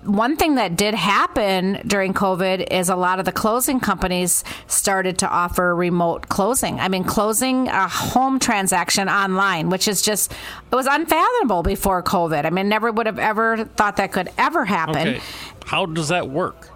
one 0.03 0.37
thing 0.37 0.55
that 0.55 0.75
did 0.75 0.93
happen 0.93 1.81
during 1.85 2.13
COVID 2.13 2.71
is 2.71 2.89
a 2.89 2.95
lot 2.95 3.19
of 3.19 3.25
the 3.25 3.31
closing 3.31 3.79
companies 3.79 4.43
started 4.67 5.17
to 5.19 5.29
offer 5.29 5.75
remote 5.75 6.29
closing. 6.29 6.79
I 6.79 6.87
mean, 6.87 7.03
closing 7.03 7.67
a 7.67 7.87
home 7.87 8.39
transaction 8.39 9.09
online, 9.09 9.69
which 9.69 9.87
is 9.87 10.01
just, 10.01 10.31
it 10.31 10.75
was 10.75 10.85
unfathomable 10.85 11.63
before 11.63 12.01
COVID. 12.01 12.45
I 12.45 12.49
mean, 12.49 12.69
never 12.69 12.91
would 12.91 13.05
have 13.05 13.19
ever 13.19 13.65
thought 13.65 13.97
that 13.97 14.11
could 14.11 14.29
ever 14.37 14.65
happen. 14.65 15.07
Okay. 15.07 15.21
How 15.65 15.85
does 15.85 16.07
that 16.07 16.29
work? 16.29 16.69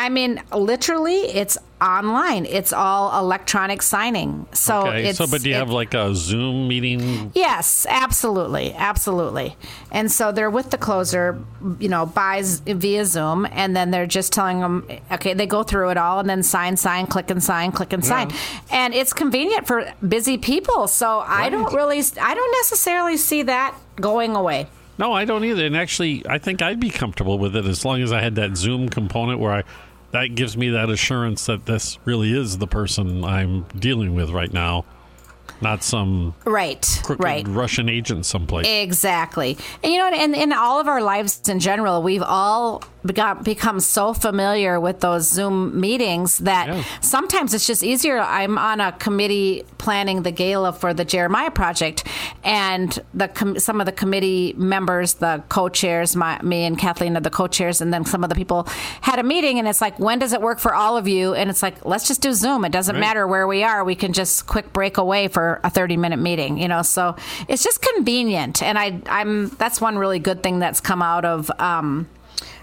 I 0.00 0.08
mean, 0.08 0.42
literally, 0.54 1.18
it's 1.40 1.58
online. 1.78 2.46
It's 2.46 2.72
all 2.72 3.18
electronic 3.18 3.82
signing. 3.82 4.46
So 4.52 4.86
Okay. 4.86 5.04
it's 5.08 5.18
So, 5.18 5.26
but 5.26 5.42
do 5.42 5.50
you 5.50 5.54
it- 5.54 5.58
have 5.58 5.68
like 5.70 5.92
a 5.92 6.14
Zoom 6.14 6.68
meeting? 6.68 7.32
Yes, 7.34 7.86
absolutely, 7.88 8.72
absolutely. 8.74 9.56
And 9.90 10.10
so 10.10 10.32
they're 10.32 10.48
with 10.50 10.70
the 10.70 10.78
closer, 10.78 11.38
you 11.78 11.88
know, 11.90 12.06
buys 12.06 12.60
via 12.60 13.04
Zoom, 13.04 13.46
and 13.52 13.76
then 13.76 13.90
they're 13.90 14.06
just 14.06 14.32
telling 14.32 14.60
them, 14.60 14.86
okay, 15.12 15.34
they 15.34 15.46
go 15.46 15.62
through 15.62 15.90
it 15.90 15.98
all, 15.98 16.18
and 16.18 16.28
then 16.30 16.42
sign, 16.42 16.78
sign, 16.78 17.06
click 17.06 17.28
and 17.30 17.42
sign, 17.42 17.70
click 17.70 17.92
and 17.92 18.04
sign, 18.04 18.30
and 18.70 18.94
it's 18.94 19.12
convenient 19.12 19.66
for 19.66 19.92
busy 20.06 20.38
people. 20.38 20.86
So 20.86 21.22
I 21.26 21.50
don't 21.50 21.72
really, 21.74 22.02
I 22.20 22.34
don't 22.34 22.52
necessarily 22.62 23.18
see 23.18 23.42
that 23.42 23.74
going 24.00 24.34
away. 24.34 24.66
No, 24.98 25.12
I 25.14 25.24
don't 25.24 25.44
either. 25.44 25.64
And 25.64 25.76
actually, 25.76 26.22
I 26.28 26.36
think 26.38 26.60
I'd 26.60 26.78
be 26.80 26.90
comfortable 26.90 27.38
with 27.38 27.56
it 27.56 27.64
as 27.64 27.86
long 27.86 28.02
as 28.02 28.12
I 28.12 28.20
had 28.20 28.34
that 28.34 28.56
Zoom 28.58 28.90
component 28.90 29.40
where 29.40 29.52
I 29.52 29.62
that 30.12 30.34
gives 30.34 30.56
me 30.56 30.70
that 30.70 30.90
assurance 30.90 31.46
that 31.46 31.66
this 31.66 31.98
really 32.04 32.32
is 32.36 32.58
the 32.58 32.66
person 32.66 33.24
I'm 33.24 33.62
dealing 33.78 34.14
with 34.14 34.30
right 34.30 34.52
now, 34.52 34.84
not 35.60 35.82
some 35.82 36.34
Right, 36.44 37.00
crooked 37.04 37.24
right. 37.24 37.46
Russian 37.48 37.88
agent 37.88 38.26
someplace. 38.26 38.66
Exactly. 38.66 39.56
And 39.82 39.92
you 39.92 39.98
know, 39.98 40.08
and 40.08 40.34
in 40.34 40.52
all 40.52 40.80
of 40.80 40.88
our 40.88 41.02
lives 41.02 41.48
in 41.48 41.60
general, 41.60 42.02
we've 42.02 42.22
all 42.22 42.82
become 43.04 43.80
so 43.80 44.12
familiar 44.12 44.78
with 44.78 45.00
those 45.00 45.28
Zoom 45.28 45.80
meetings 45.80 46.38
that 46.38 46.68
Yeah. 46.68 46.82
sometimes 47.00 47.54
it's 47.54 47.66
just 47.66 47.82
easier. 47.82 48.18
I'm 48.20 48.58
on 48.58 48.80
a 48.80 48.92
committee 48.92 49.64
planning 49.78 50.22
the 50.22 50.30
gala 50.30 50.72
for 50.72 50.92
the 50.92 51.04
Jeremiah 51.04 51.50
project, 51.50 52.04
and 52.44 52.98
the 53.14 53.28
com- 53.28 53.58
some 53.58 53.80
of 53.80 53.86
the 53.86 53.92
committee 53.92 54.54
members, 54.56 55.14
the 55.14 55.42
co-chairs, 55.48 56.14
my, 56.16 56.40
me 56.42 56.64
and 56.64 56.78
Kathleen 56.78 57.16
are 57.16 57.20
the 57.20 57.30
co-chairs, 57.30 57.80
and 57.80 57.92
then 57.92 58.04
some 58.04 58.22
of 58.22 58.28
the 58.28 58.34
people 58.36 58.66
had 59.00 59.18
a 59.18 59.22
meeting, 59.22 59.58
and 59.58 59.66
it's 59.66 59.80
like, 59.80 59.98
when 59.98 60.18
does 60.18 60.32
it 60.32 60.40
work 60.42 60.58
for 60.58 60.74
all 60.74 60.96
of 60.96 61.08
you? 61.08 61.34
And 61.34 61.48
it's 61.50 61.62
like, 61.62 61.84
let's 61.84 62.06
just 62.06 62.20
do 62.20 62.32
Zoom. 62.32 62.64
It 62.64 62.72
doesn't 62.72 62.96
Right. 62.96 63.00
matter 63.00 63.26
where 63.26 63.46
we 63.46 63.62
are. 63.64 63.82
We 63.84 63.94
can 63.94 64.12
just 64.12 64.46
quick 64.46 64.72
break 64.72 64.98
away 64.98 65.28
for 65.28 65.60
a 65.64 65.70
30 65.70 65.96
minute 65.96 66.18
meeting, 66.18 66.58
you 66.58 66.68
know. 66.68 66.82
So 66.82 67.16
it's 67.48 67.62
just 67.64 67.80
convenient, 67.80 68.62
and 68.62 68.78
I, 68.78 69.00
I'm 69.08 69.48
that's 69.58 69.80
one 69.80 69.96
really 69.98 70.18
good 70.18 70.42
thing 70.42 70.58
that's 70.58 70.80
come 70.80 71.00
out 71.02 71.24
of. 71.24 71.50
Um, 71.58 72.08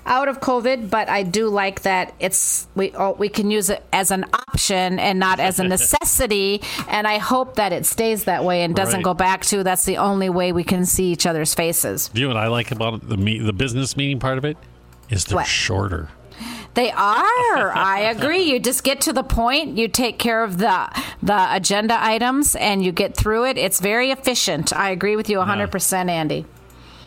out 0.07 0.27
of 0.27 0.39
COVID, 0.39 0.89
but 0.89 1.09
I 1.09 1.23
do 1.23 1.49
like 1.49 1.81
that 1.83 2.13
it's 2.19 2.67
we 2.75 2.91
oh, 2.93 3.11
we 3.13 3.29
can 3.29 3.51
use 3.51 3.69
it 3.69 3.83
as 3.93 4.09
an 4.11 4.25
option 4.33 4.97
and 4.99 5.19
not 5.19 5.39
as 5.39 5.59
a 5.59 5.63
necessity. 5.75 6.61
and 6.87 7.05
I 7.07 7.17
hope 7.19 7.55
that 7.55 7.73
it 7.73 7.85
stays 7.85 8.23
that 8.23 8.43
way 8.43 8.63
and 8.63 8.75
doesn't 8.75 8.97
Right. 8.99 9.03
go 9.03 9.13
back 9.13 9.43
to 9.45 9.63
that's 9.63 9.85
the 9.85 9.97
only 9.97 10.29
way 10.29 10.51
we 10.51 10.63
can 10.63 10.85
see 10.85 11.11
each 11.11 11.25
other's 11.25 11.53
faces. 11.53 12.09
Do 12.09 12.21
you 12.21 12.27
know 12.27 12.33
what 12.35 12.43
I 12.43 12.47
like 12.47 12.71
about 12.71 13.07
the 13.07 13.17
me- 13.17 13.39
the 13.39 13.53
business 13.53 13.95
meeting 13.97 14.19
part 14.19 14.37
of 14.37 14.45
it 14.45 14.57
is 15.09 15.25
they're 15.25 15.35
What? 15.37 15.47
shorter. 15.47 16.09
They 16.75 16.91
are. 16.91 17.71
I 17.75 18.07
agree. 18.15 18.43
You 18.43 18.59
just 18.59 18.83
get 18.83 19.01
to 19.01 19.13
the 19.13 19.23
point. 19.23 19.77
You 19.77 19.87
take 19.87 20.19
care 20.19 20.43
of 20.43 20.59
the 20.59 20.87
the 21.23 21.47
agenda 21.55 21.97
items, 21.99 22.55
and 22.55 22.83
you 22.85 22.91
get 22.91 23.17
through 23.17 23.45
it. 23.45 23.57
It's 23.57 23.79
very 23.79 24.11
efficient. 24.11 24.71
I 24.73 24.91
agree 24.91 25.15
with 25.15 25.27
you 25.29 25.39
100, 25.39 25.71
percent 25.71 26.09
Andy. 26.11 26.45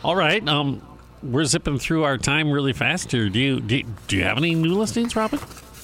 All 0.03 0.15
right. 0.17 0.45
Um, 0.47 0.81
we're 1.23 1.45
zipping 1.45 1.77
through 1.79 2.03
our 2.03 2.17
time 2.17 2.51
really 2.51 2.73
fast 2.73 3.11
here. 3.11 3.29
Do 3.29 3.39
you 3.39 3.59
do 3.59 3.77
you, 3.77 3.85
do 4.07 4.17
you 4.17 4.23
have 4.23 4.37
any 4.37 4.55
new 4.55 4.73
listings, 4.75 5.15
Robin? 5.15 5.39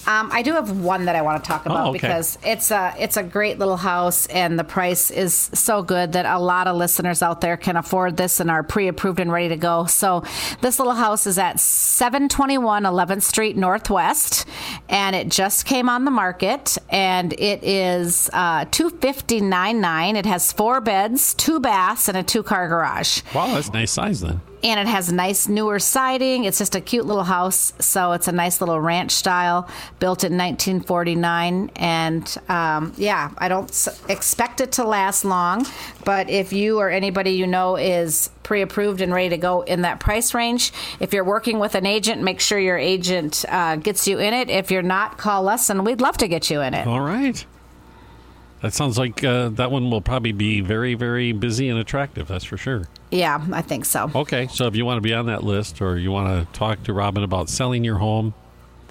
Um, 0.08 0.30
I 0.32 0.41
do 0.41 0.54
have 0.54 0.71
one 0.80 1.04
that 1.06 1.17
I 1.17 1.21
want 1.21 1.43
to 1.43 1.45
talk 1.50 1.65
about 1.65 1.88
Oh, 1.88 1.89
okay. 1.89 2.00
because 2.00 2.38
it's 2.41 2.71
a 2.71 2.95
it's 2.97 3.17
a 3.17 3.23
great 3.23 3.60
little 3.60 3.76
house 3.76 4.26
and 4.28 4.58
the 4.58 4.63
price 4.63 5.12
is 5.12 5.50
so 5.54 5.84
good 5.84 6.13
that 6.13 6.26
a 6.26 6.39
lot 6.39 6.67
of 6.67 6.78
listeners 6.78 7.21
out 7.21 7.41
there 7.41 7.58
can 7.58 7.76
afford 7.76 8.15
this 8.15 8.39
and 8.39 8.50
are 8.50 8.63
pre-approved 8.63 9.19
and 9.19 9.30
ready 9.30 9.50
to 9.50 9.58
go. 9.58 9.86
So 9.86 10.23
this 10.62 10.80
little 10.80 10.93
house 10.93 11.28
is 11.28 11.38
at 11.38 11.60
721 11.60 12.84
11th 12.84 13.21
Street 13.23 13.58
Northwest 13.58 14.45
and 14.88 15.13
it 15.13 15.28
just 15.28 15.65
came 15.65 15.89
on 15.89 16.06
the 16.06 16.12
market 16.12 16.78
and 16.89 17.34
it 17.34 17.62
is 17.65 18.30
uh, 18.32 18.63
259.9. 18.63 20.15
It 20.15 20.26
has 20.26 20.54
four 20.54 20.80
beds, 20.80 21.34
two 21.34 21.60
baths, 21.60 22.08
and 22.08 22.17
a 22.17 22.23
two-car 22.23 22.69
garage 22.69 23.23
Wow, 23.36 23.47
that's 23.54 23.67
a 23.67 23.73
nice 23.73 23.91
size 23.91 24.21
then. 24.21 24.39
And 24.63 24.79
it 24.79 24.87
has 24.87 25.11
nice 25.11 25.47
newer 25.47 25.79
siding. 25.79 26.43
It's 26.45 26.57
just 26.57 26.75
a 26.75 26.81
cute 26.81 27.05
little 27.05 27.23
house, 27.23 27.73
so 27.79 28.11
it's 28.13 28.27
a 28.27 28.31
nice 28.31 28.59
little 28.61 28.79
ranch 28.79 29.11
style, 29.11 29.67
built 29.99 30.23
in 30.23 30.37
1949. 30.37 31.71
And 31.75 32.37
um, 32.49 32.93
yeah, 32.97 33.31
I 33.37 33.47
don't 33.47 33.69
s- 33.69 34.01
expect 34.09 34.61
it 34.61 34.71
to 34.73 34.83
last 34.83 35.25
long, 35.25 35.65
but 36.05 36.29
if 36.29 36.53
you 36.53 36.79
or 36.79 36.89
anybody 36.89 37.31
you 37.31 37.47
know 37.47 37.75
is 37.77 38.29
pre-approved 38.43 39.01
and 39.01 39.13
ready 39.13 39.29
to 39.29 39.37
go 39.37 39.61
in 39.61 39.81
that 39.81 39.99
price 39.99 40.33
range, 40.33 40.71
if 40.99 41.13
you're 41.13 41.23
working 41.23 41.59
with 41.59 41.75
an 41.75 41.85
agent, 41.85 42.21
make 42.21 42.39
sure 42.39 42.57
your 42.59 42.77
agent 42.77 43.43
uh, 43.49 43.75
gets 43.75 44.07
you 44.07 44.19
in 44.19 44.33
it. 44.33 44.49
If 44.49 44.71
you're 44.71 44.81
not, 44.81 45.17
call 45.17 45.49
us, 45.49 45.69
and 45.69 45.85
we'd 45.85 46.01
love 46.01 46.17
to 46.17 46.27
get 46.27 46.49
you 46.49 46.61
in 46.61 46.73
it. 46.73 46.87
All 46.87 47.01
right. 47.01 47.45
That 48.67 48.73
sounds 48.73 48.97
like 48.97 49.23
uh, 49.23 49.47
that 49.51 49.71
one 49.71 49.89
will 49.89 50.01
probably 50.01 50.34
be 50.34 50.60
very, 50.60 50.93
very 50.93 51.32
busy 51.32 51.69
and 51.69 51.80
attractive. 51.80 52.27
That's 52.27 52.43
for 52.43 52.58
sure. 52.58 52.89
Yeah, 53.12 53.41
I 53.53 53.62
think 53.62 53.86
so. 53.86 54.12
Okay, 54.13 54.47
so 54.47 54.67
if 54.67 54.75
you 54.75 54.84
want 54.84 54.97
to 54.97 55.01
be 55.01 55.13
on 55.13 55.27
that 55.27 55.41
list 55.41 55.82
or 55.82 55.97
you 55.97 56.12
want 56.12 56.27
to 56.27 56.51
talk 56.51 56.84
to 56.84 56.91
Robin 56.91 57.23
about 57.23 57.47
selling 57.47 57.86
your 57.86 57.99
home 57.99 58.34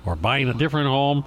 or 0.06 0.16
buying 0.16 0.48
a 0.48 0.54
different 0.54 0.88
home, 0.88 1.26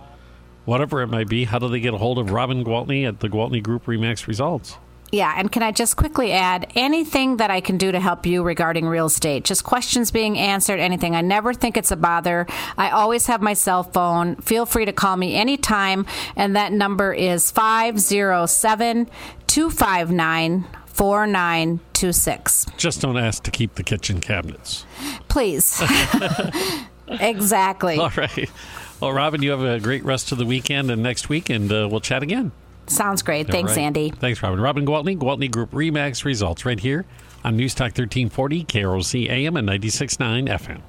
whatever 0.66 1.04
it 1.04 1.10
might 1.10 1.28
be, 1.30 1.44
how 1.44 1.60
do 1.60 1.70
they 1.70 1.80
get 1.80 1.94
a 1.94 2.00
hold 2.00 2.18
of 2.18 2.32
Robin 2.32 2.66
Gwaltney 2.66 3.08
at 3.08 3.20
the 3.20 3.30
Gwaltney 3.30 3.62
Group 3.62 3.86
Remax 3.86 4.26
Results? 4.26 4.78
Yeah, 5.12 5.34
and 5.36 5.52
can 5.52 5.63
I 5.63 5.72
just 5.72 5.95
quickly 5.95 6.32
add 6.32 6.72
anything 6.76 7.38
that 7.38 7.50
I 7.50 7.62
can 7.62 7.78
do 7.78 7.91
to 7.91 8.00
help 8.00 8.26
you 8.26 8.43
regarding 8.43 8.88
real 8.88 9.08
estate? 9.08 9.43
Just 9.43 9.63
questions 9.63 10.12
being 10.12 10.38
answered, 10.38 10.80
anything. 10.80 11.15
I 11.15 11.22
never 11.22 11.54
think 11.54 11.78
it's 11.78 11.91
a 11.91 11.95
bother. 11.95 12.45
I 12.78 12.91
always 12.91 13.26
have 13.26 13.41
my 13.41 13.54
cell 13.54 13.84
phone. 13.84 14.36
Feel 14.38 14.65
free 14.65 14.86
to 14.86 14.93
call 14.93 15.17
me 15.17 15.36
anytime, 15.36 16.06
and 16.36 16.56
that 16.56 16.72
number 16.72 17.12
is 17.13 17.50
507 17.52 19.10
259 19.48 20.65
4926. 20.86 22.65
Just 22.78 23.02
don't 23.02 23.17
ask 23.17 23.43
to 23.43 23.52
keep 23.52 23.76
the 23.76 23.84
kitchen 23.84 24.19
cabinets. 24.22 24.86
Please. 25.28 25.82
exactly. 27.08 27.98
All 27.98 28.12
right. 28.15 28.50
Well, 29.00 29.13
Robin, 29.13 29.41
you 29.41 29.52
have 29.52 29.63
a 29.63 29.80
great 29.80 30.04
rest 30.04 30.32
of 30.34 30.38
the 30.38 30.45
weekend 30.45 30.91
and 30.91 31.02
next 31.02 31.30
week, 31.30 31.50
and 31.50 31.72
uh, 31.72 31.88
we'll 31.89 32.02
chat 32.02 32.22
again. 32.22 32.52
Sounds 32.89 33.21
great. 33.21 33.47
All 33.47 33.52
Thanks, 33.52 33.71
right. 33.71 33.80
Andy. 33.80 34.10
Thanks, 34.10 34.41
Robin. 34.41 34.60
Robin 34.60 34.86
Gwaltney, 34.86 35.17
Gwaltney 35.17 35.49
Group 35.49 35.71
Remax 35.71 36.25
Results, 36.25 36.65
right 36.65 36.80
here 36.80 37.06
on 37.43 37.56
News 37.56 37.73
Talk 37.73 37.97
1340, 37.97 38.65
KROC 38.65 39.30
AM 39.30 39.58
and 39.58 39.67
96.9 39.67 40.49
FM. 40.49 40.82